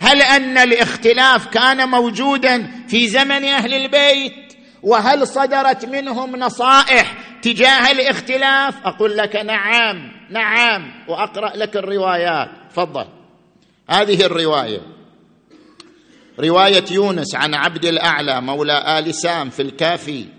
هل 0.00 0.22
أن 0.22 0.58
الاختلاف 0.58 1.46
كان 1.46 1.88
موجودا 1.88 2.70
في 2.88 3.08
زمن 3.08 3.44
أهل 3.44 3.74
البيت؟ 3.74 4.54
وهل 4.82 5.26
صدرت 5.26 5.84
منهم 5.84 6.36
نصائح 6.36 7.14
تجاه 7.42 7.90
الاختلاف؟ 7.90 8.74
أقول 8.84 9.16
لك 9.16 9.36
نعم 9.36 10.12
نعم 10.30 10.92
وأقرأ 11.08 11.56
لك 11.56 11.76
الروايات. 11.76 12.48
تفضل. 12.70 13.06
هذه 13.90 14.24
الرواية. 14.24 14.80
رواية 16.40 16.84
يونس 16.90 17.34
عن 17.34 17.54
عبد 17.54 17.84
الأعلى 17.84 18.40
مولى 18.40 18.98
آل 18.98 19.14
سام 19.14 19.50
في 19.50 19.62
الكافي. 19.62 20.35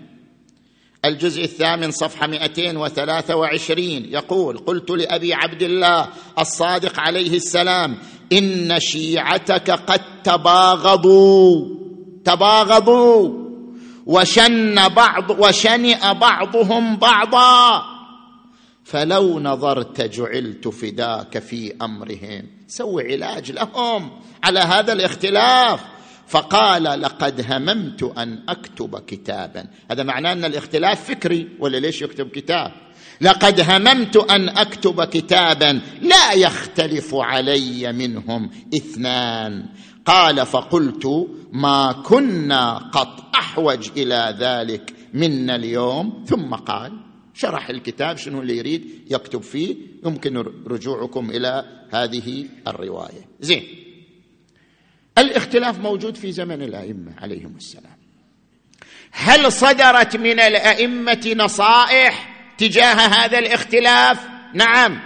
الجزء 1.04 1.44
الثامن 1.44 1.90
صفحة 1.90 2.26
223 2.26 4.04
يقول 4.04 4.58
قلت 4.58 4.90
لأبي 4.90 5.34
عبد 5.34 5.62
الله 5.62 6.08
الصادق 6.38 7.00
عليه 7.00 7.36
السلام 7.36 7.98
إن 8.32 8.80
شيعتك 8.80 9.70
قد 9.70 10.00
تباغضوا. 10.24 11.66
تباغضوا. 12.24 13.48
وشن 14.06 14.88
بعض 14.88 15.30
وشنئ 15.30 16.14
بعضهم 16.14 16.96
بعضا. 16.96 17.82
فلو 18.84 19.40
نظرت 19.40 20.00
جعلت 20.00 20.68
فداك 20.68 21.38
في 21.38 21.74
أمرهم. 21.82 22.46
سوي 22.68 23.12
علاج 23.12 23.52
لهم 23.52 24.10
على 24.44 24.60
هذا 24.60 24.92
الاختلاف. 24.92 25.97
فقال 26.28 26.82
لقد 26.82 27.52
هممت 27.52 28.02
أن 28.02 28.42
أكتب 28.48 28.98
كتابا. 28.98 29.68
هذا 29.90 30.02
معناه 30.02 30.32
أن 30.32 30.44
الاختلاف 30.44 31.04
فكري 31.04 31.48
ولا 31.60 31.76
ليش 31.76 32.02
يكتب 32.02 32.28
كتاب؟ 32.28 32.72
لقد 33.20 33.60
هممت 33.60 34.16
أن 34.16 34.48
أكتب 34.48 35.04
كتابا 35.04 35.80
لا 36.02 36.32
يختلف 36.32 37.14
علي 37.14 37.92
منهم 37.92 38.50
اثنان. 38.74 39.66
قال 40.04 40.46
فقلت 40.46 41.28
ما 41.52 41.92
كنا 41.92 42.78
قط 42.78 43.24
أحوج 43.34 43.90
إلى 43.96 44.36
ذلك 44.38 44.94
منا 45.14 45.56
اليوم. 45.56 46.24
ثم 46.26 46.54
قال 46.54 46.92
شرح 47.34 47.70
الكتاب 47.70 48.16
شنو 48.16 48.40
اللي 48.40 48.56
يريد 48.56 48.90
يكتب 49.10 49.42
فيه. 49.42 49.76
يمكن 50.06 50.36
رجوعكم 50.66 51.30
إلى 51.30 51.64
هذه 51.90 52.46
الرواية. 52.66 53.28
زين. 53.40 53.87
الاختلاف 55.20 55.80
موجود 55.80 56.16
في 56.16 56.32
زمن 56.32 56.62
الأئمة 56.62 57.12
عليهم 57.18 57.54
السلام. 57.56 57.98
هل 59.10 59.52
صدرت 59.52 60.16
من 60.16 60.40
الأئمة 60.40 61.34
نصائح 61.36 62.28
تجاه 62.58 62.94
هذا 62.94 63.38
الاختلاف؟ 63.38 64.20
نعم. 64.54 65.00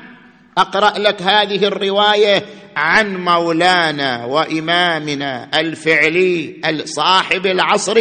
أقرأ 0.58 0.98
لك 0.98 1.22
هذه 1.22 1.64
الرواية 1.64 2.44
عن 2.76 3.16
مولانا 3.16 4.24
وإمامنا 4.24 5.60
الفعلي 5.60 6.60
صاحب 6.84 7.46
العصر 7.46 7.98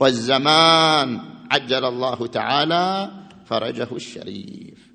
والزمان. 0.00 1.20
عجل 1.50 1.84
الله 1.84 2.26
تعالى 2.26 3.10
فرجه 3.46 3.88
الشريف. 3.92 4.90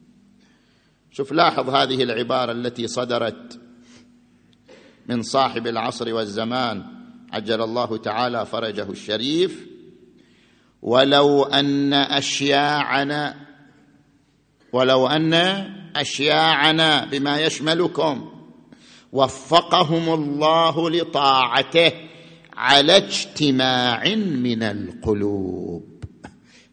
شوف 1.12 1.32
لاحظ 1.32 1.70
هذه 1.70 2.04
العبارة 2.04 2.52
التي 2.52 2.88
صدرت 2.88 3.60
من 5.10 5.22
صاحب 5.22 5.68
العصر 5.68 6.14
والزمان 6.14 6.84
عجل 7.34 7.62
الله 7.62 7.97
تعالى 7.97 8.45
فرجه 8.45 8.89
الشريف. 8.89 9.68
ولو 10.82 11.43
أن 11.43 11.93
أشياعنا 11.93 13.36
ولو 14.74 15.08
أن 15.08 15.34
أشياعنا 15.95 17.06
بما 17.06 17.39
يشملكم 17.39 18.32
وفقهم 19.12 20.14
الله 20.14 20.89
لطاعته 20.89 21.91
على 22.53 22.97
اجتماع 22.97 24.16
من 24.16 24.64
القلوب 24.64 26.03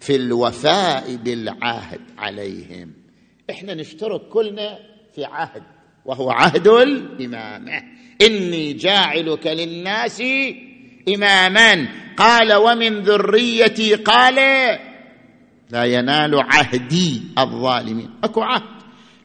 في 0.01 0.17
الوفاء 0.17 1.17
بالعهد 1.17 2.01
عليهم. 2.19 2.93
إحنا 3.51 3.75
نشترك 3.75 4.29
كلنا 4.29 4.79
في 5.15 5.25
عهد 5.25 5.63
وهو 6.05 6.31
عهد 6.31 6.69
الإمامة. 6.69 7.83
إني 8.21 8.73
جاعلك 8.73 9.47
للناس 9.47 10.23
اماما 11.09 11.89
قال 12.17 12.53
ومن 12.53 13.01
ذريتي 13.01 13.95
قال 13.95 14.35
لا 15.71 15.85
ينال 15.85 16.41
عهدي 16.41 17.23
الظالمين. 17.39 18.11
أكو 18.25 18.43
عهد. 18.43 18.63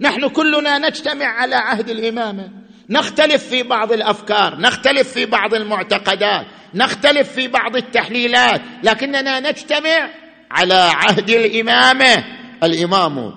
نحن 0.02 0.28
كلنا 0.28 0.78
نجتمع 0.78 1.26
على 1.26 1.56
عهد 1.56 1.90
الإمامة. 1.90 2.50
نختلف 2.90 3.44
في 3.44 3.64
بعض 3.64 3.92
الأفكار 3.92 4.60
نختلف 4.60 5.12
في 5.12 5.26
بعض 5.26 5.54
المعتقدات 5.54 6.46
نختلف 6.74 7.32
في 7.32 7.48
بعض 7.48 7.76
التحليلات 7.76 8.62
لكننا 8.84 9.40
نجتمع 9.40 10.10
على 10.52 10.74
عهد 10.74 11.30
الإمامة. 11.30 12.24
الإمام 12.64 13.34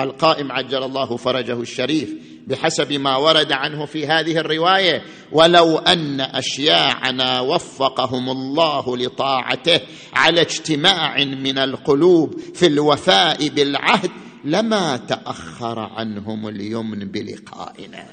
القائم 0.00 0.52
عجل 0.52 0.82
الله 0.82 1.16
فرجه 1.16 1.60
الشريف. 1.60 2.14
بحسب 2.46 2.92
ما 2.92 3.16
ورد 3.16 3.52
عنه 3.52 3.86
في 3.86 4.06
هذه 4.06 4.36
الرواية 4.38 5.02
ولو 5.32 5.78
أن 5.78 6.20
أشياعنا 6.20 7.40
وفقهم 7.40 8.30
الله 8.30 8.96
لطاعته 8.96 9.80
على 10.14 10.40
اجتماع 10.40 11.24
من 11.24 11.58
القلوب 11.58 12.38
في 12.54 12.66
الوفاء 12.66 13.48
بالعهد 13.48 14.10
لما 14.44 14.96
تأخر 14.96 15.78
عنهم 15.78 16.48
اليمن 16.48 16.98
بلقائنا. 16.98 18.06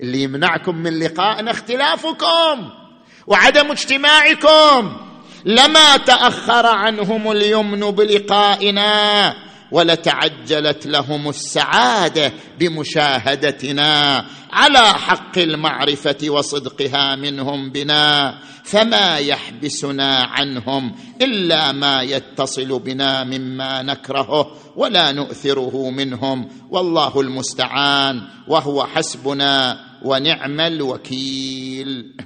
اللي 0.00 0.22
يمنعكم 0.22 0.76
من 0.76 0.98
لقائنا 0.98 1.50
اختلافكم 1.50 2.70
وعدم 3.26 3.70
اجتماعكم. 3.70 4.96
لما 5.44 5.96
تأخر 5.96 6.66
عنهم 6.66 7.30
اليمن 7.30 7.80
بلقائنا 7.80 9.34
ولتعجلت 9.72 10.86
لهم 10.86 11.28
السعادة 11.28 12.32
بمشاهدتنا 12.58 14.24
على 14.52 14.78
حق 14.78 15.38
المعرفة 15.38 16.16
وصدقها 16.28 17.16
منهم 17.16 17.70
بنا 17.70 18.38
فما 18.64 19.18
يحبسنا 19.18 20.18
عنهم 20.18 20.94
إلا 21.22 21.72
ما 21.72 22.02
يتصل 22.02 22.78
بنا 22.78 23.24
مما 23.24 23.82
نكرهه 23.82 24.56
ولا 24.76 25.12
نؤثره 25.12 25.90
منهم 25.90 26.48
والله 26.70 27.20
المستعان 27.20 28.22
وهو 28.48 28.86
حسبنا 28.86 29.84
ونعم 30.04 30.60
الوكيل. 30.60 32.16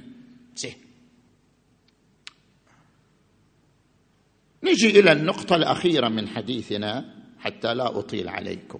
نجي 4.63 4.99
إلى 4.99 5.11
النقطة 5.11 5.55
الأخيرة 5.55 6.09
من 6.09 6.27
حديثنا. 6.27 7.05
حتى 7.47 7.73
لا 7.73 7.99
أطيل 7.99 8.29
عليكم. 8.29 8.79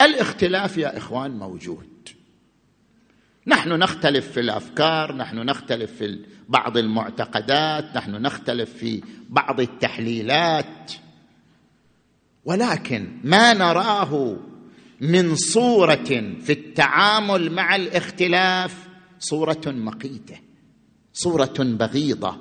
الاختلاف 0.00 0.78
يا 0.78 0.96
إخوان 0.96 1.30
موجود. 1.30 2.08
نحن 3.46 3.68
نختلف 3.68 4.32
في 4.32 4.40
الأفكار 4.40 5.16
نحن 5.16 5.36
نختلف 5.36 5.92
في 5.92 6.24
بعض 6.48 6.76
المعتقدات 6.76 7.96
نحن 7.96 8.10
نختلف 8.10 8.72
في 8.74 9.02
بعض 9.28 9.60
التحليلات. 9.60 10.92
ولكن 12.44 13.20
ما 13.24 13.54
نراه 13.54 14.36
من 15.00 15.36
صورة 15.36 16.34
في 16.40 16.52
التعامل 16.52 17.52
مع 17.52 17.76
الاختلاف 17.76 18.88
صورة 19.18 19.62
مقيتة 19.66 20.40
صورة 21.12 21.54
بغيضة 21.58 22.36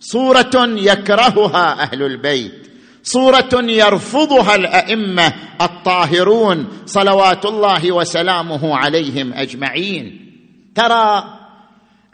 صورة 0.00 0.66
يكرهها 0.66 1.82
أهل 1.82 2.02
البيت. 2.02 2.75
صورة 3.06 3.50
يرفضها 3.52 4.54
الأئمة 4.54 5.32
الطاهرون 5.60 6.68
صلوات 6.86 7.44
الله 7.44 7.92
وسلامه 7.92 8.76
عليهم 8.76 9.32
أجمعين. 9.32 10.32
ترى 10.74 11.24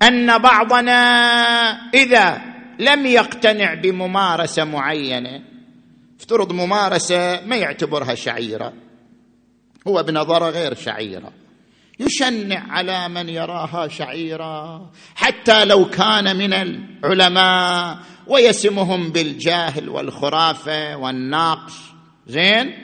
أن 0.03 0.39
بعضنا 0.39 1.01
إذا 1.95 2.41
لم 2.79 3.07
يقتنع 3.07 3.75
بممارسة 3.75 4.65
معينة 4.65 5.43
افترض 6.21 6.53
ممارسة 6.53 7.47
ما 7.47 7.57
يعتبرها 7.57 8.15
شعيرة 8.15 8.73
هو 9.89 10.03
بنظرة 10.03 10.51
غير 10.51 10.75
شعيرة. 10.75 11.33
يشنع 12.01 12.73
على 12.73 13.09
من 13.09 13.29
يراها 13.29 13.89
شعيره 13.89 14.91
حتى 15.15 15.65
لو 15.65 15.91
كان 15.91 16.37
من 16.37 16.53
العلماء 16.53 17.99
ويسمهم 18.27 19.13
بالجاهل 19.13 19.89
والخرافة 19.89 20.97
والناقص. 20.97 21.79
زين؟ 22.27 22.75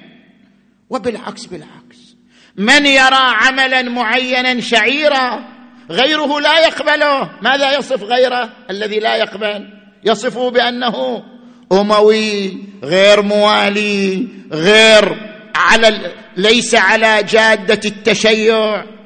وبالعكس 0.90 1.46
بالعكس. 1.46 2.16
من 2.56 2.86
يرى 2.86 3.32
عملا 3.42 3.82
معينا 3.82 4.60
شعيرا 4.60 5.44
غيره 5.90 6.40
لا 6.40 6.60
يقبله. 6.60 7.30
ماذا 7.42 7.78
يصف 7.78 8.02
غيره؟ 8.02 8.50
الذي 8.70 8.98
لا 8.98 9.16
يقبل. 9.16 9.68
يصفه 10.04 10.50
بأنه 10.50 11.24
أموي 11.72 12.58
غير 12.84 13.22
موالي 13.22 14.28
غير 14.52 15.16
على 15.54 16.12
ليس 16.36 16.74
على 16.74 17.22
جادة 17.22 17.80
التشيع. 17.84 18.97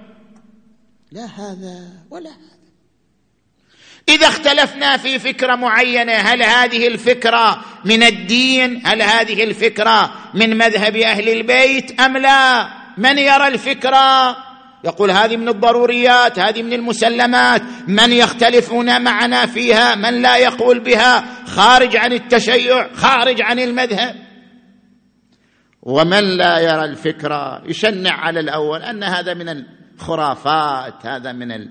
لا 1.13 1.25
هذا 1.25 1.89
ولا 2.11 2.31
هذا. 2.31 2.53
إذا 4.09 4.27
اختلفنا 4.27 4.97
في 4.97 5.19
فكرة 5.19 5.55
معينة 5.55 6.13
هل 6.13 6.43
هذه 6.43 6.87
الفكرة 6.87 7.65
من 7.85 8.03
الدين؟ 8.03 8.83
هل 8.87 9.03
هذه 9.03 9.45
الفكرة 9.45 10.13
من 10.35 10.59
مذهب 10.59 10.97
أهل 10.97 11.29
البيت؟ 11.29 12.01
أم 12.01 12.17
لا؟ 12.17 12.69
من 12.99 13.19
يرى 13.19 13.49
الفكرة؟ 13.49 14.37
يقول 14.85 15.11
هذه 15.11 15.37
من 15.37 15.49
الضروريات 15.49 16.39
هذه 16.39 16.63
من 16.63 16.73
المسلمات. 16.73 17.63
من 17.89 18.13
يختلفون 18.13 19.03
معنا 19.03 19.47
فيها؟ 19.47 19.95
من 19.95 20.23
لا 20.23 20.37
يقول 20.37 20.81
بها؟ 20.81 21.45
خارج 21.47 21.97
عن 21.97 22.13
التشيع 22.13 22.95
خارج 22.95 23.43
عن 23.43 23.59
المذهب. 23.59 24.17
ومن 25.83 26.25
لا 26.37 26.59
يرى 26.59 26.85
الفكرة؟ 26.85 27.63
يشنع 27.67 28.13
على 28.13 28.41
الأول 28.41 28.83
أن 28.83 29.05
هذا 29.05 29.35
من 29.35 29.49
الخرافات 30.03 31.07
هذا 31.07 31.33
من 31.33 31.69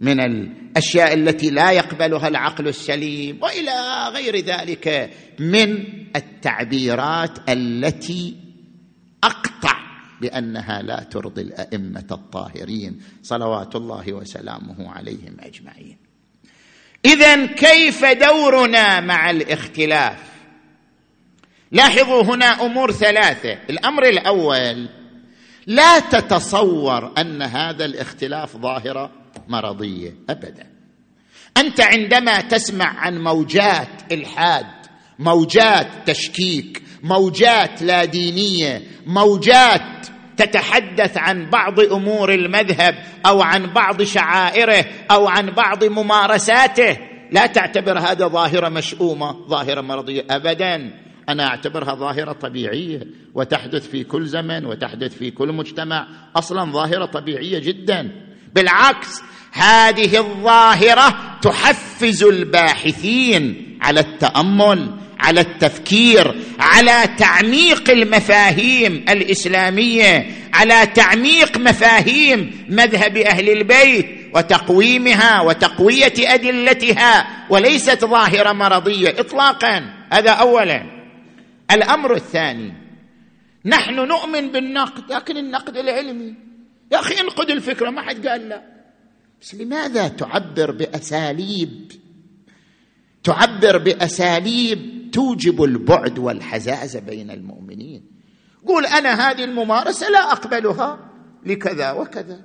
من 0.00 0.20
الأشياء 0.20 1.14
التي 1.14 1.50
لا 1.50 1.70
يقبلها 1.70 2.28
العقل 2.28 2.68
السليم 2.68 3.38
وإلى 3.42 4.08
غير 4.08 4.36
ذلك 4.36 5.10
من 5.38 5.84
التعبيرات 6.16 7.50
التي 7.50 8.36
أقطع 9.24 9.78
بأنها 10.20 10.82
لا 10.82 11.02
ترضي 11.02 11.42
الأئمة 11.42 12.06
الطاهرين 12.12 13.02
صلوات 13.22 13.76
الله 13.76 14.12
وسلامه 14.12 14.92
عليهم 14.92 15.36
أجمعين. 15.40 15.98
اذا 17.04 17.46
كيف 17.46 18.04
دورنا 18.04 19.00
مع 19.00 19.30
الاختلاف؟ 19.30 20.32
لاحظوا 21.72 22.22
هنا 22.22 22.46
أمور 22.46 22.92
ثلاثة. 22.92 23.58
الأمر 23.70 24.08
الأول 24.08 24.88
لا 25.66 25.98
تتصور 25.98 27.12
أن 27.18 27.42
هذا 27.42 27.84
الاختلاف 27.84 28.56
ظاهرة 28.56 29.10
مرضية 29.48 30.14
ابدا. 30.30 30.66
أنت 31.56 31.80
عندما 31.80 32.40
تسمع 32.40 32.84
عن 32.84 33.18
موجات 33.18 34.12
إلحاد 34.12 34.66
موجات 35.18 35.86
تشكيك 36.06 36.82
موجات 37.02 37.82
لا 37.82 38.04
دينية 38.04 38.82
موجات 39.06 40.06
تتحدث 40.36 41.16
عن 41.16 41.50
بعض 41.50 41.80
أمور 41.80 42.34
المذهب 42.34 42.94
أو 43.26 43.42
عن 43.42 43.66
بعض 43.66 44.02
شعائره 44.02 44.84
أو 45.10 45.28
عن 45.28 45.50
بعض 45.50 45.84
ممارساته 45.84 46.98
لا 47.30 47.46
تعتبر 47.46 47.98
هذا 47.98 48.26
ظاهرة 48.28 48.68
مشؤومة 48.68 49.46
ظاهرة 49.48 49.80
مرضية 49.80 50.24
ابدا. 50.30 51.01
أنا 51.28 51.46
أعتبرها 51.46 51.94
ظاهرة 51.94 52.32
طبيعية 52.32 53.00
وتحدث 53.34 53.90
في 53.90 54.04
كل 54.04 54.26
زمن 54.26 54.66
وتحدث 54.66 55.18
في 55.18 55.30
كل 55.30 55.52
مجتمع. 55.52 56.08
أصلا 56.36 56.72
ظاهرة 56.72 57.04
طبيعية 57.04 57.58
جدا. 57.58 58.10
بالعكس 58.54 59.22
هذه 59.52 60.18
الظاهرة 60.18 61.38
تحفز 61.42 62.22
الباحثين 62.22 63.78
على 63.82 64.00
التأمل 64.00 64.90
على 65.20 65.40
التفكير 65.40 66.34
على 66.58 67.08
تعميق 67.18 67.90
المفاهيم 67.90 69.04
الإسلامية 69.08 70.26
على 70.54 70.86
تعميق 70.86 71.58
مفاهيم 71.58 72.66
مذهب 72.68 73.16
أهل 73.16 73.50
البيت 73.50 74.06
وتقويمها 74.34 75.40
وتقوية 75.40 76.12
أدلتها 76.18 77.26
وليست 77.50 78.04
ظاهرة 78.04 78.52
مرضية 78.52 79.20
اطلاقا. 79.20 79.82
هذا 80.12 80.30
اولا. 80.30 81.01
الأمر 81.72 82.14
الثاني. 82.14 82.72
نحن 83.64 83.94
نؤمن 83.94 84.52
بالنقد 84.52 85.12
لكن 85.12 85.36
النقد 85.36 85.76
العلمي. 85.76 86.34
يا 86.92 87.00
أخي 87.00 87.20
انقد 87.20 87.50
الفكرة 87.50 87.90
ما 87.90 88.02
حد 88.02 88.26
قال 88.26 88.48
لا. 88.48 88.62
بس 89.42 89.54
لماذا 89.54 90.08
تعبر 90.08 90.70
بأساليب؟ 90.70 91.92
تعبر 93.24 93.78
بأساليب 93.78 95.10
توجب 95.12 95.62
البعد 95.62 96.18
والحزازه 96.18 97.00
بين 97.00 97.30
المؤمنين. 97.30 98.02
قول 98.66 98.86
أنا 98.86 99.30
هذه 99.30 99.44
الممارسة 99.44 100.08
لا 100.08 100.32
أقبلها. 100.32 101.11
لكذا 101.46 101.92
وكذا. 101.92 102.40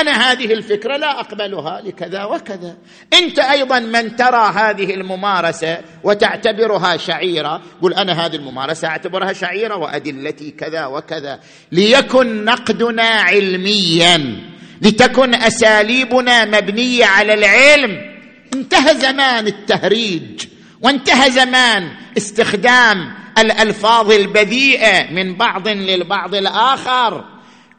أنا 0.00 0.10
هذه 0.10 0.52
الفكرة 0.52 0.96
لا 0.96 1.20
أقبلها 1.20 1.80
لكذا 1.80 2.24
وكذا. 2.24 2.76
أنت 3.12 3.38
أيضا 3.38 3.78
من 3.78 4.16
ترى 4.16 4.52
هذه 4.54 4.94
الممارسة 4.94 5.78
وتعتبرها 6.04 6.96
شعيرة 6.96 7.62
قل 7.82 7.94
أنا 7.94 8.26
هذه 8.26 8.36
الممارسة 8.36 8.88
أعتبرها 8.88 9.32
شعيرة 9.32 9.76
وأدلتي 9.76 10.50
كذا 10.50 10.86
وكذا. 10.86 11.40
ليكن 11.72 12.44
نقدنا 12.44 13.02
علميا 13.02 14.36
لتكن 14.82 15.34
أساليبنا 15.34 16.44
مبنية 16.44 17.04
على 17.04 17.34
العلم. 17.34 18.10
انتهى 18.54 18.94
زمان 18.94 19.46
التهريج 19.46 20.46
وانتهى 20.82 21.30
زمان 21.30 21.90
استخدام 22.16 23.14
الألفاظ 23.38 24.12
البذيئة 24.12 25.12
من 25.12 25.36
بعض 25.36 25.68
للبعض 25.68 26.34
الآخر. 26.34 27.24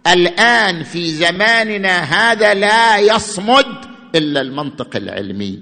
الآن 0.07 0.83
في 0.83 1.11
زماننا 1.11 1.99
هذا 1.99 2.53
لا 2.53 2.97
يصمد 2.97 3.65
إلا 4.15 4.41
المنطق 4.41 4.95
العلمي. 4.95 5.59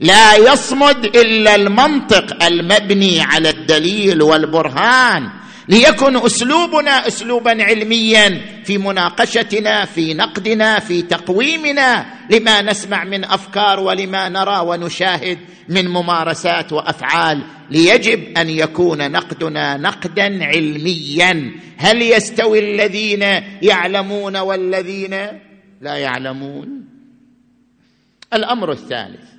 لا 0.00 0.36
يصمد 0.36 1.04
إلا 1.04 1.54
المنطق 1.54 2.44
المبني 2.44 3.20
على 3.20 3.50
الدليل 3.50 4.22
والبرهان. 4.22 5.30
ليكن 5.70 6.16
أسلوبنا 6.16 7.06
اسلوبا 7.06 7.64
علميا 7.64 8.40
في 8.64 8.78
مناقشتنا 8.78 9.84
في 9.84 10.14
نقدنا 10.14 10.78
في 10.80 11.02
تقويمنا 11.02 12.06
لما 12.30 12.62
نسمع 12.62 13.04
من 13.04 13.24
أفكار 13.24 13.80
ولما 13.80 14.28
نرى 14.28 14.58
ونشاهد 14.58 15.38
من 15.68 15.88
ممارسات 15.88 16.72
وأفعال. 16.72 17.42
ليجب 17.70 18.38
أن 18.38 18.50
يكون 18.50 19.10
نقدنا 19.10 19.76
نقدا 19.76 20.44
علميا. 20.44 21.52
هل 21.76 22.02
يستوي 22.02 22.58
الذين 22.58 23.22
يعلمون 23.62 24.36
والذين 24.36 25.14
لا 25.80 25.96
يعلمون؟ 25.96 26.84
الأمر 28.34 28.72
الثالث 28.72 29.30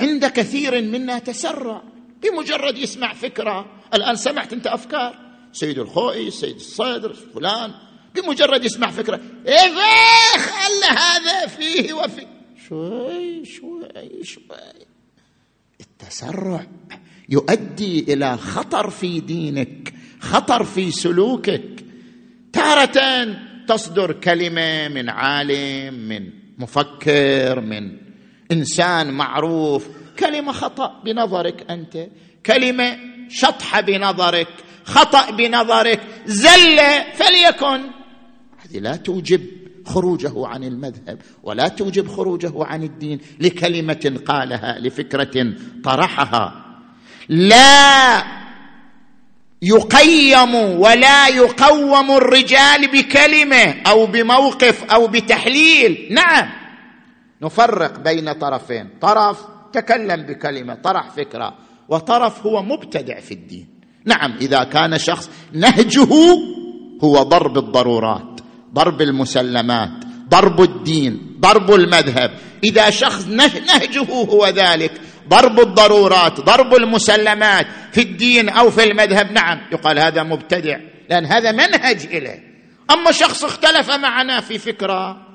عند 0.00 0.26
كثير 0.26 0.82
منا 0.82 1.18
تسرع 1.18 1.82
بمجرد 2.22 2.78
يسمع 2.78 3.12
فكرة 3.12 3.66
الآن 3.94 4.16
سمعت 4.16 4.52
أنت 4.52 4.66
أفكار. 4.66 5.18
سيد 5.52 5.78
الخوئي 5.78 6.30
سيد 6.30 6.56
الصدر 6.56 7.12
فلان. 7.12 7.72
بمجرد 8.14 8.64
يسمع 8.64 8.90
فكرة. 8.90 9.20
إيه 9.48 9.74
خل 10.36 10.96
هذا 10.98 11.46
فيه 11.46 11.92
وفي. 11.92 12.26
شوي 12.68 13.44
شوي 13.44 14.24
شوي. 14.24 14.86
التسرع 15.80 16.66
يؤدي 17.28 18.12
إلى 18.12 18.36
خطر 18.36 18.90
في 18.90 19.20
دينك 19.20 19.94
خطر 20.20 20.64
في 20.64 20.90
سلوكك. 20.90 21.84
تارة 22.52 23.28
تصدر 23.68 24.12
كلمة 24.12 24.88
من 24.88 25.08
عالم 25.08 25.94
من 25.94 26.30
مفكر 26.58 27.60
من 27.60 27.96
إنسان 28.52 29.10
معروف. 29.10 29.88
كلمة 30.18 30.52
خطأ 30.52 31.02
بنظرك 31.04 31.70
أنت. 31.70 32.06
كلمة 32.46 33.13
شطحه 33.28 33.80
بنظرك 33.80 34.48
خطأ 34.84 35.30
بنظرك 35.30 36.00
زلة 36.26 37.04
فليكن. 37.12 37.90
هذه 38.58 38.78
لا 38.78 38.96
توجب 38.96 39.46
خروجه 39.86 40.46
عن 40.46 40.64
المذهب 40.64 41.18
ولا 41.42 41.68
توجب 41.68 42.08
خروجه 42.08 42.52
عن 42.56 42.82
الدين 42.82 43.20
لكلمة 43.40 44.20
قالها 44.26 44.78
لفكرة 44.78 45.52
طرحها. 45.84 46.64
لا 47.28 48.24
يقيم 49.62 50.54
ولا 50.54 51.28
يقوم 51.28 52.10
الرجال 52.10 52.92
بكلمة 52.92 53.82
أو 53.86 54.06
بموقف 54.06 54.84
أو 54.84 55.06
بتحليل. 55.06 56.08
نعم 56.10 56.50
نفرق 57.42 57.98
بين 57.98 58.32
طرفين. 58.32 58.88
طرف 59.00 59.44
تكلم 59.72 60.22
بكلمة 60.22 60.74
طرح 60.74 61.10
فكرة. 61.10 61.63
وطرف 61.88 62.46
هو 62.46 62.62
مبتدع 62.62 63.20
في 63.20 63.34
الدين. 63.34 63.68
نعم 64.04 64.36
إذا 64.40 64.64
كان 64.64 64.98
شخص 64.98 65.30
نهجه 65.52 66.08
هو 67.04 67.22
ضرب 67.22 67.58
الضرورات 67.58 68.40
ضرب 68.74 69.02
المسلمات 69.02 69.90
ضرب 70.28 70.60
الدين 70.60 71.36
ضرب 71.40 71.74
المذهب. 71.74 72.30
إذا 72.64 72.90
شخص 72.90 73.26
نهجه 73.26 74.12
هو 74.12 74.46
ذلك 74.46 74.92
ضرب 75.28 75.60
الضرورات 75.60 76.40
ضرب 76.40 76.74
المسلمات 76.74 77.66
في 77.92 78.00
الدين 78.00 78.48
أو 78.48 78.70
في 78.70 78.84
المذهب 78.84 79.32
نعم 79.32 79.60
يقال 79.72 79.98
هذا 79.98 80.22
مبتدع 80.22 80.78
لأن 81.10 81.26
هذا 81.26 81.52
منهج 81.52 82.06
إليه. 82.06 82.54
أما 82.90 83.12
شخص 83.12 83.44
اختلف 83.44 83.90
معنا 83.90 84.40
في 84.40 84.58
فكرة 84.58 85.26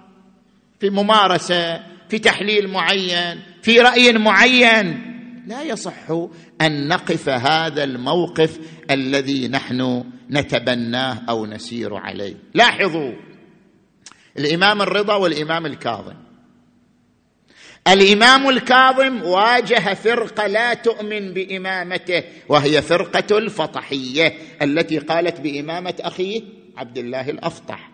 في 0.79 0.89
ممارسة 0.89 1.79
في 2.09 2.19
تحليل 2.19 2.67
معين 2.67 3.39
في 3.61 3.79
رأي 3.79 4.13
معين 4.13 5.08
لا 5.49 5.63
يصح 5.63 6.11
أن 6.61 6.87
نقف 6.87 7.29
هذا 7.29 7.83
الموقف 7.83 8.59
الذي 8.91 9.47
نحن 9.47 10.03
نتبناه 10.31 11.21
أو 11.29 11.45
نسير 11.45 11.95
عليه. 11.95 12.35
لاحظوا 12.53 13.11
الإمام 14.37 14.81
الرضا 14.81 15.15
والإمام 15.15 15.65
الكاظم. 15.65 16.13
الإمام 17.87 18.49
الكاظم 18.49 19.23
واجه 19.23 19.93
فرقة 19.93 20.47
لا 20.47 20.73
تؤمن 20.73 21.33
بإمامته 21.33 22.23
وهي 22.49 22.81
فرقة 22.81 23.37
الفطحية 23.37 24.33
التي 24.61 24.99
قالت 24.99 25.41
بإمامة 25.41 25.93
أخيه 25.99 26.41
عبد 26.77 26.97
الله 26.97 27.29
الأفطح. 27.29 27.91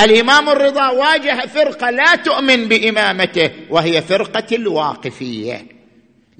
الإمام 0.00 0.48
الرضا 0.48 0.88
واجه 0.88 1.46
فرقة 1.46 1.90
لا 1.90 2.14
تؤمن 2.14 2.68
بإمامته 2.68 3.50
وهي 3.70 4.02
فرقة 4.02 4.56
الواقفية. 4.56 5.81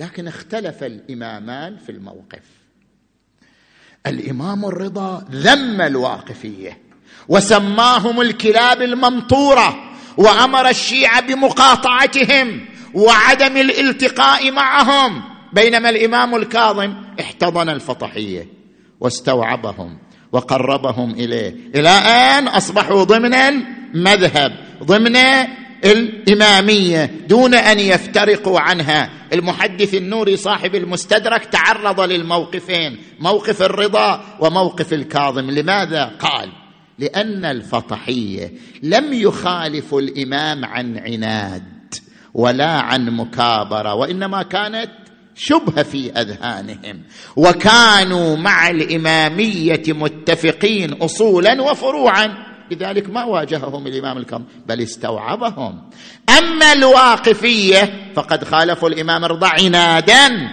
لكن 0.02 0.28
اختلف 0.28 0.84
الإمامان 0.84 1.76
في 1.76 1.92
الموقف. 1.92 2.42
الإمام 4.06 4.64
الرضا 4.64 5.24
ذم 5.30 5.80
الواقفية 5.80 6.78
وسماهم 7.28 8.20
الكلاب 8.20 8.82
الممطورة 8.82 9.92
وأمر 10.16 10.68
الشيعة 10.68 11.20
بمقاطعتهم 11.20 12.66
وعدم 12.94 13.56
الالتقاء 13.56 14.52
معهم. 14.52 15.22
بينما 15.52 15.90
الإمام 15.90 16.34
الكاظم 16.34 16.94
احتضن 17.20 17.68
الفطحيه 17.68 18.48
واستوعبهم 19.00 19.98
وقربهم 20.32 21.10
إليه. 21.10 21.56
إلى 21.74 21.88
أن 21.88 22.48
أصبحوا 22.48 23.04
ضمن 23.04 23.34
المذهب 23.34 24.52
ضمن 24.82 25.16
الإمامية 25.84 27.10
دون 27.28 27.54
أن 27.54 27.78
يفترقوا 27.78 28.60
عنها. 28.60 29.10
المحدث 29.32 29.94
النوري 29.94 30.36
صاحب 30.36 30.74
المستدرك 30.74 31.44
تعرض 31.44 32.00
للموقفين 32.00 32.98
موقف 33.20 33.62
الرضا 33.62 34.24
وموقف 34.40 34.92
الكاظم. 34.92 35.50
لماذا؟ 35.50 36.04
قال 36.04 36.52
لأن 36.98 37.44
الفطحية 37.44 38.52
لم 38.82 39.12
يخالفوا 39.12 40.00
الإمام 40.00 40.64
عن 40.64 40.98
عناد 40.98 41.94
ولا 42.34 42.70
عن 42.70 43.10
مكابرة 43.10 43.94
وإنما 43.94 44.42
كانت 44.42 44.90
شبهه 45.34 45.82
في 45.82 46.10
أذهانهم. 46.10 47.02
وكانوا 47.36 48.36
مع 48.36 48.70
الإمامية 48.70 49.82
متفقين 49.88 50.92
اصولا 50.92 51.62
وفروعا. 51.62 52.51
لذلك 52.74 53.10
ما 53.10 53.24
واجههم 53.24 53.86
الإمام 53.86 54.18
الكاظم 54.18 54.44
بل 54.66 54.80
استوعبهم. 54.80 55.90
أما 56.38 56.72
الواقفية 56.72 58.12
فقد 58.14 58.44
خالفوا 58.44 58.88
الإمام 58.88 59.24
الرضا 59.24 59.48
عنادا 59.48 60.50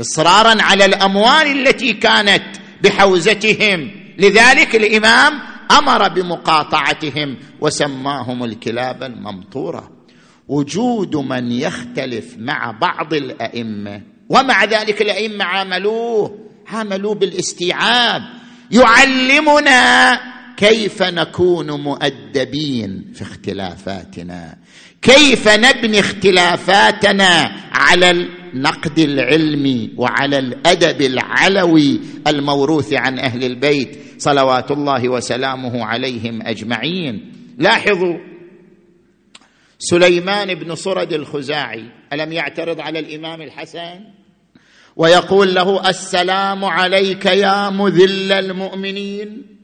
إصرارا 0.00 0.62
على 0.62 0.84
الأموال 0.84 1.46
التي 1.46 1.92
كانت 1.92 2.44
بحوزتهم. 2.82 3.90
لذلك 4.18 4.76
الإمام 4.76 5.40
أمر 5.78 6.08
بمقاطعتهم 6.08 7.36
وسماهم 7.60 8.44
الكلاب 8.44 9.02
الممطورة. 9.02 9.90
وجود 10.48 11.16
من 11.16 11.52
يختلف 11.52 12.34
مع 12.38 12.70
بعض 12.70 13.14
الأئمة 13.14 14.02
ومع 14.28 14.64
ذلك 14.64 15.02
الأئمة 15.02 15.44
عاملوه 15.44 16.38
عاملوه 16.66 17.14
بالاستيعاب. 17.14 18.22
يعلمنا 18.70 20.12
كيف 20.58 21.02
نكون 21.02 21.70
مؤدبين 21.70 23.12
في 23.14 23.22
اختلافاتنا؟ 23.22 24.58
كيف 25.02 25.48
نبني 25.48 26.00
اختلافاتنا 26.00 27.52
على 27.72 28.10
النقد 28.10 28.98
العلمي 28.98 29.90
وعلى 29.96 30.38
الأدب 30.38 31.02
العلوي 31.02 32.00
الموروث 32.26 32.92
عن 32.92 33.18
أهل 33.18 33.44
البيت 33.44 33.98
صلوات 34.18 34.70
الله 34.70 35.08
وسلامه 35.08 35.84
عليهم 35.84 36.42
أجمعين؟ 36.42 37.32
لاحظوا 37.58 38.18
سليمان 39.78 40.54
بن 40.54 40.74
صرد 40.74 41.12
الخزاعي 41.12 41.84
ألم 42.12 42.32
يعترض 42.32 42.80
على 42.80 42.98
الإمام 42.98 43.42
الحسن؟ 43.42 44.00
ويقول 44.96 45.54
له 45.54 45.88
السلام 45.88 46.64
عليك 46.64 47.26
يا 47.26 47.70
مذل 47.70 48.32
المؤمنين. 48.32 49.57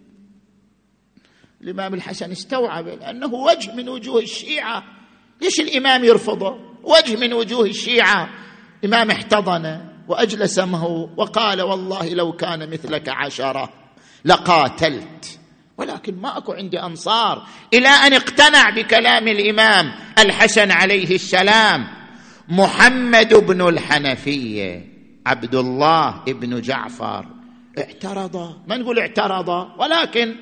الإمام 1.65 1.95
الحسن 1.95 2.31
استوعب 2.31 2.89
أنه 2.89 3.35
وجه 3.35 3.73
من 3.73 3.89
وجوه 3.89 4.21
الشيعة. 4.23 4.85
ليش 5.43 5.61
الإمام 5.61 6.05
يرفضه؟ 6.05 6.59
وجه 6.83 7.17
من 7.17 7.33
وجوه 7.33 7.67
الشيعة. 7.67 8.29
الإمام 8.85 9.11
احتضن 9.11 9.81
واجلس 10.09 10.59
معه 10.59 11.11
وقال 11.17 11.62
والله 11.62 12.09
لو 12.09 12.33
كان 12.33 12.71
مثلك 12.71 13.09
عشرة 13.09 13.73
لقاتلت. 14.25 15.39
ولكن 15.79 16.15
ما 16.15 16.39
أكو 16.39 16.53
عندي 16.53 16.81
أنصار 16.81 17.47
إلى 17.75 17.89
أن 17.89 18.12
اقتنع 18.12 18.71
بكلام 18.71 19.29
الإمام 19.29 19.93
الحسن 20.19 20.71
عليه 20.71 21.15
السلام. 21.15 21.87
محمد 22.49 23.35
بن 23.35 23.69
الحنفية 23.69 24.87
عبد 25.27 25.55
الله 25.55 26.23
بن 26.27 26.61
جعفر 26.61 27.27
اعترض. 27.79 28.57
ما 28.69 28.77
نقول 28.77 28.99
اعترض؟ 28.99 29.49
ولكن 29.79 30.37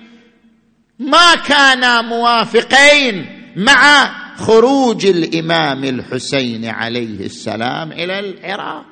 ما 1.02 1.34
كانا 1.34 2.02
موافقين 2.02 3.42
مع 3.56 4.12
خروج 4.36 5.06
الإمام 5.06 5.84
الحسين 5.84 6.64
عليه 6.64 7.26
السلام 7.26 7.92
إلى 7.92 8.18
العراق. 8.18 8.84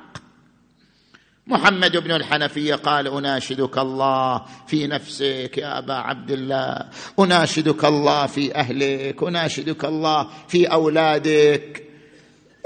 محمد 1.47 1.97
بن 1.97 2.11
الحنفيه 2.11 2.75
قال 2.75 3.07
أناشدك 3.07 3.77
الله 3.77 4.41
في 4.67 4.87
نفسك 4.87 5.57
يا 5.57 5.77
أبا 5.77 5.93
عبد 5.93 6.31
الله 6.31 6.85
أناشدك 7.19 7.85
الله 7.85 8.25
في 8.25 8.55
أهلك 8.55 9.23
أناشدك 9.23 9.85
الله 9.85 10.27
في 10.47 10.65
أولادك. 10.65 11.83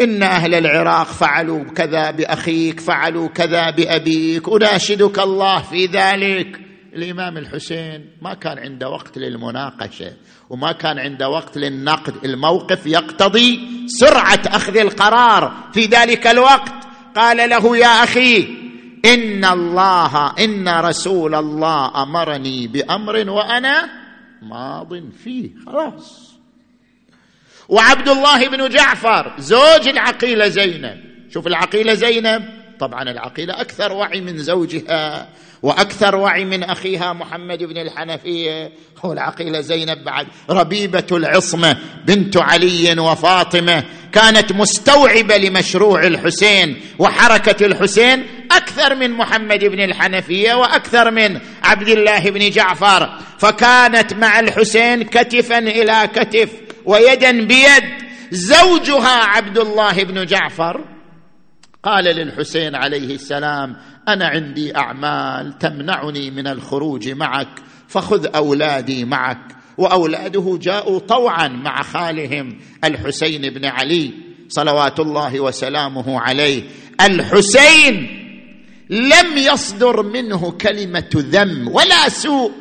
إن 0.01 0.23
أهل 0.23 0.53
العراق 0.55 1.07
فعلوا 1.07 1.63
كذا 1.63 2.11
بأخيك 2.11 2.79
فعلوا 2.79 3.27
كذا 3.27 3.69
بأبيك 3.69 4.49
أناشدك 4.49 5.19
الله 5.19 5.61
في 5.61 5.85
ذلك. 5.85 6.59
الإمام 6.95 7.37
الحسين 7.37 8.09
ما 8.21 8.33
كان 8.33 8.59
عنده 8.59 8.89
وقت 8.89 9.17
للمناقشة 9.17 10.13
وما 10.49 10.71
كان 10.71 10.99
عنده 10.99 11.29
وقت 11.29 11.57
للنقد. 11.57 12.25
الموقف 12.25 12.85
يقتضي 12.85 13.59
سرعة 13.87 14.41
أخذ 14.47 14.77
القرار 14.77 15.69
في 15.73 15.85
ذلك 15.85 16.27
الوقت. 16.27 16.73
قال 17.15 17.49
له 17.49 17.77
يا 17.77 18.03
أخي 18.03 18.47
إن 19.05 19.45
الله 19.45 20.33
إن 20.39 20.69
رسول 20.69 21.35
الله 21.35 22.03
أمرني 22.03 22.67
بأمر 22.67 23.29
وأنا 23.29 23.89
ماض 24.41 25.09
فيه. 25.23 25.49
خلاص. 25.65 26.35
وعبد 27.69 28.09
الله 28.09 28.47
بن 28.47 28.69
جعفر 28.69 29.33
زوج 29.39 29.87
العقيلة 29.87 30.47
زينب. 30.47 30.99
شوف 31.29 31.47
العقيلة 31.47 31.93
زينب. 31.93 32.43
طبعا 32.79 33.03
العقيلة 33.03 33.61
أكثر 33.61 33.93
وعي 33.93 34.21
من 34.21 34.37
زوجها. 34.37 35.29
وأكثر 35.65 36.15
وعي 36.15 36.45
من 36.45 36.63
أخيها 36.63 37.13
محمد 37.13 37.63
بن 37.63 37.77
الحنفية. 37.77 38.71
هو 39.05 39.13
العقيلة 39.13 39.61
زينب 39.61 40.03
بعد. 40.03 40.27
ربيبة 40.49 41.07
العصمة 41.11 41.77
بنت 42.05 42.37
علي 42.37 42.99
وفاطمة 42.99 43.83
كانت 44.11 44.51
مستوعبة 44.51 45.37
لمشروع 45.37 46.03
الحسين 46.03 46.81
وحركة 46.99 47.65
الحسين 47.65 48.25
أكثر 48.51 48.95
من 48.95 49.11
محمد 49.11 49.65
بن 49.65 49.79
الحنفية 49.79 50.53
وأكثر 50.53 51.11
من 51.11 51.39
عبد 51.63 51.87
الله 51.87 52.29
بن 52.29 52.49
جعفر. 52.49 53.19
فكانت 53.37 54.13
مع 54.13 54.39
الحسين 54.39 55.03
كتفا 55.03 55.57
إلى 55.57 56.09
كتف 56.15 56.49
ويدا 56.85 57.31
بيد 57.31 57.83
زوجها 58.31 59.23
عبد 59.23 59.57
الله 59.57 60.03
بن 60.03 60.25
جعفر. 60.25 60.85
قال 61.83 62.03
للحسين 62.03 62.75
عليه 62.75 63.15
السلام 63.15 63.75
أنا 64.07 64.27
عندي 64.27 64.77
أعمال 64.77 65.57
تمنعني 65.57 66.31
من 66.31 66.47
الخروج 66.47 67.09
معك 67.09 67.59
فخذ 67.87 68.27
أولادي 68.35 69.05
معك. 69.05 69.55
وأولاده 69.77 70.59
جاءوا 70.61 70.99
طوعا 70.99 71.47
مع 71.47 71.81
خالهم 71.81 72.57
الحسين 72.83 73.41
بن 73.41 73.65
علي 73.65 74.11
صلوات 74.47 74.99
الله 74.99 75.39
وسلامه 75.39 76.19
عليه. 76.19 76.63
الحسين 77.01 78.21
لم 78.89 79.37
يصدر 79.37 80.03
منه 80.03 80.51
كلمة 80.51 81.09
ذم 81.15 81.67
ولا 81.67 82.09
سوء 82.09 82.51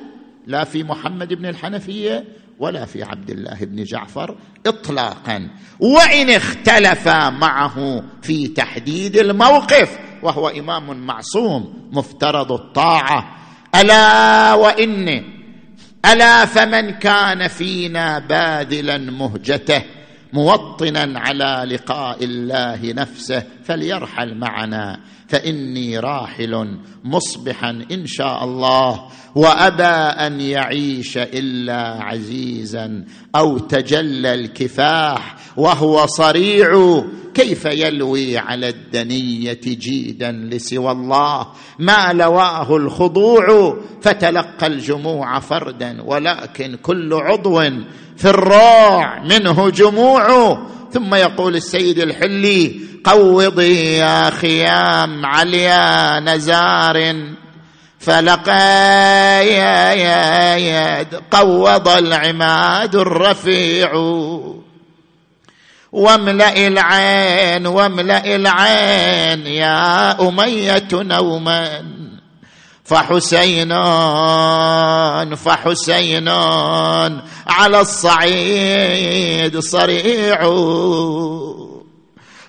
لا 0.46 0.64
في 0.64 0.82
محمد 0.82 1.34
بن 1.34 1.46
الحنفية 1.46 2.24
ولا 2.58 2.84
في 2.84 3.02
عبد 3.02 3.30
الله 3.30 3.58
بن 3.60 3.84
جعفر 3.84 4.36
اطلاقا. 4.66 5.50
وإن 5.80 6.30
اختلفا 6.30 7.30
معه 7.30 8.04
في 8.22 8.48
تحديد 8.48 9.16
الموقف 9.16 9.98
وهو 10.24 10.48
إمام 10.48 11.06
معصوم 11.06 11.90
مفترض 11.92 12.52
الطاعة. 12.52 13.36
ألا 13.74 14.54
وان 14.54 15.24
ألا 16.12 16.44
فمن 16.44 16.90
كان 16.90 17.48
فينا 17.48 18.18
باذلا 18.18 18.98
مهجته. 18.98 19.82
موطنا 20.34 21.20
على 21.20 21.74
لقاء 21.74 22.24
الله 22.24 22.92
نفسه 22.92 23.42
فليرحل 23.64 24.34
معنا. 24.34 25.00
فإني 25.28 25.98
راحل 25.98 26.78
مصبحا 27.04 27.70
إن 27.90 28.06
شاء 28.06 28.44
الله 28.44 29.04
وأبى 29.34 29.82
أن 30.26 30.40
يعيش 30.40 31.18
إلا 31.18 32.02
عزيزا 32.02 33.04
أو 33.36 33.58
تجلى 33.58 34.34
الكفاح 34.34 35.36
وهو 35.56 36.06
صريع. 36.06 37.02
كيف 37.34 37.64
يلوي 37.64 38.38
على 38.38 38.68
الدنية 38.68 39.60
جيدا 39.64 40.32
لسوى 40.32 40.92
الله؟ 40.92 41.46
ما 41.78 42.12
لواه 42.12 42.76
الخضوع؟ 42.76 43.76
فتلقى 44.02 44.66
الجموع 44.66 45.38
فردا 45.38 46.02
ولكن 46.02 46.76
كل 46.76 47.14
عضو 47.14 47.62
في 48.16 48.30
الروع 48.30 49.18
منه 49.22 49.70
جموع 49.70 50.58
ثم 50.92 51.14
يقول 51.14 51.56
السيد 51.56 51.98
الحلي 51.98 52.80
قوضي 53.04 53.96
يا 53.96 54.30
خيام 54.30 55.26
عليا 55.26 56.20
نزار 56.20 57.16
فلقى 57.98 59.46
يا 59.46 60.56
يد 60.56 61.20
قوض 61.30 61.88
العماد 61.88 62.94
الرفيع. 62.94 63.92
واملأ 65.92 66.66
العين 66.66 67.66
واملأ 67.66 68.36
العين 68.36 69.46
يا 69.46 70.20
أمية 70.28 70.88
نوما. 70.92 71.84
فحسين 72.84 73.72
فحسين 75.36 76.28
على 77.48 77.80
الصعيد 77.80 79.58
صريع. 79.58 80.38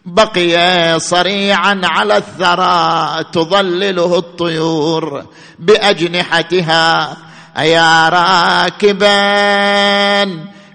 بقي 0.06 1.00
صريعا 1.00 1.82
على 1.84 2.18
الثرى 2.18 3.24
تظلله 3.34 4.18
الطيور 4.18 5.26
بأجنحتها. 5.60 7.18
يا 7.58 8.10
راكبا 8.10 9.14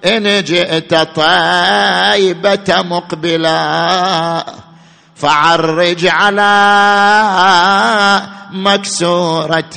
إن 0.04 0.44
جئت 0.44 0.94
طيبة 0.94 2.82
مقبلا. 2.82 4.44
فعرج 5.20 6.06
على 6.06 6.50
مكسورة 8.52 9.76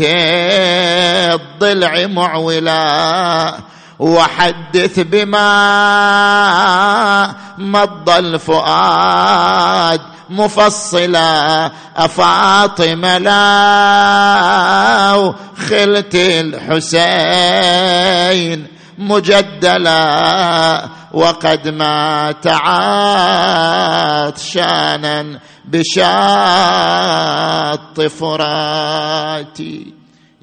الضلع 1.34 2.08
معولا 2.08 3.58
وحدث 4.00 5.00
بما 5.00 5.44
مض 7.58 8.10
الفؤاد 8.10 10.02
مفصلا. 10.30 11.72
أفاطمة 11.98 13.18
لا 13.18 14.54
خلت 15.70 16.16
الحسين 16.16 16.84
مجدلا 18.98 20.89
وقد 21.14 21.68
مات 21.68 22.48
عطشانا 24.08 25.39
بشاط 25.66 25.94
فراتي. 28.02 29.94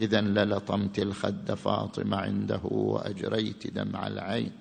إذا 0.01 0.21
للطمت 0.21 0.99
الخد 0.99 1.55
فاطمة 1.55 2.17
عنده 2.17 2.61
وأجريت 2.65 3.67
دمع 3.75 4.07
العين. 4.07 4.53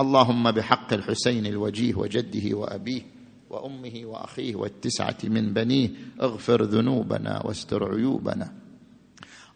اللهم 0.00 0.50
بحق 0.50 0.92
الحسين 0.92 1.46
الوجيه 1.46 1.94
وجده 1.94 2.56
وأبيه 2.56 3.02
وأمه 3.50 4.02
وأخيه 4.04 4.56
والتسعة 4.56 5.18
من 5.24 5.52
بنيه 5.52 5.90
اغفر 6.22 6.62
ذنوبنا 6.62 7.42
واستر 7.44 7.94
عيوبنا. 7.94 8.52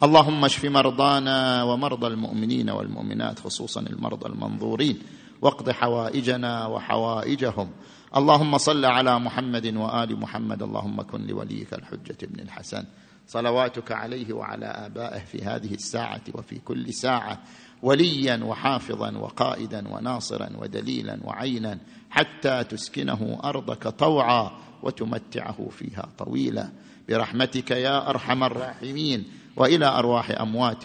اللهم 0.02 0.44
اشف 0.44 0.64
مرضانا 0.64 1.62
ومرضى 1.62 2.06
المؤمنين 2.06 2.70
والمؤمنات 2.70 3.38
خصوصا 3.38 3.80
المرضى 3.80 4.28
المنظورين 4.28 4.98
واقض 5.42 5.70
حوائجنا 5.70 6.66
وحوائجهم. 6.66 7.70
اللهم 8.16 8.58
صل 8.58 8.84
على 8.84 9.18
محمد 9.18 9.76
وآل 9.76 10.20
محمد. 10.20 10.62
اللهم 10.62 11.02
كن 11.02 11.26
لوليك 11.26 11.74
الحجة 11.74 12.16
بن 12.22 12.40
الحسن. 12.40 12.84
صلواتك 13.26 13.92
عليه 13.92 14.32
وعلى 14.32 14.66
آبائه 14.66 15.24
في 15.24 15.42
هذه 15.44 15.74
الساعة 15.74 16.22
وفي 16.34 16.58
كل 16.58 16.94
ساعة 16.94 17.38
وليا 17.82 18.44
وحافظا 18.44 19.18
وقائدا 19.18 19.88
وناصرا 19.88 20.48
ودليلا 20.58 21.18
وعينا 21.24 21.78
حتى 22.10 22.64
تسكنه 22.64 23.40
أرضك 23.44 23.88
طوعا 23.88 24.50
وتمتعه 24.82 25.68
فيها 25.70 26.08
طويلا. 26.18 26.72
برحمتك 27.08 27.70
يا 27.70 28.10
أرحم 28.10 28.44
الراحمين. 28.44 29.39
وإلى 29.56 29.86
أرواح 29.86 30.30
أموات 30.30 30.84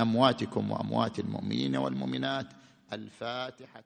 أمواتكم 0.00 0.70
وأموات 0.70 1.18
المؤمنين 1.18 1.76
والمؤمنات. 1.76 2.46
الفاتحة 2.92 3.84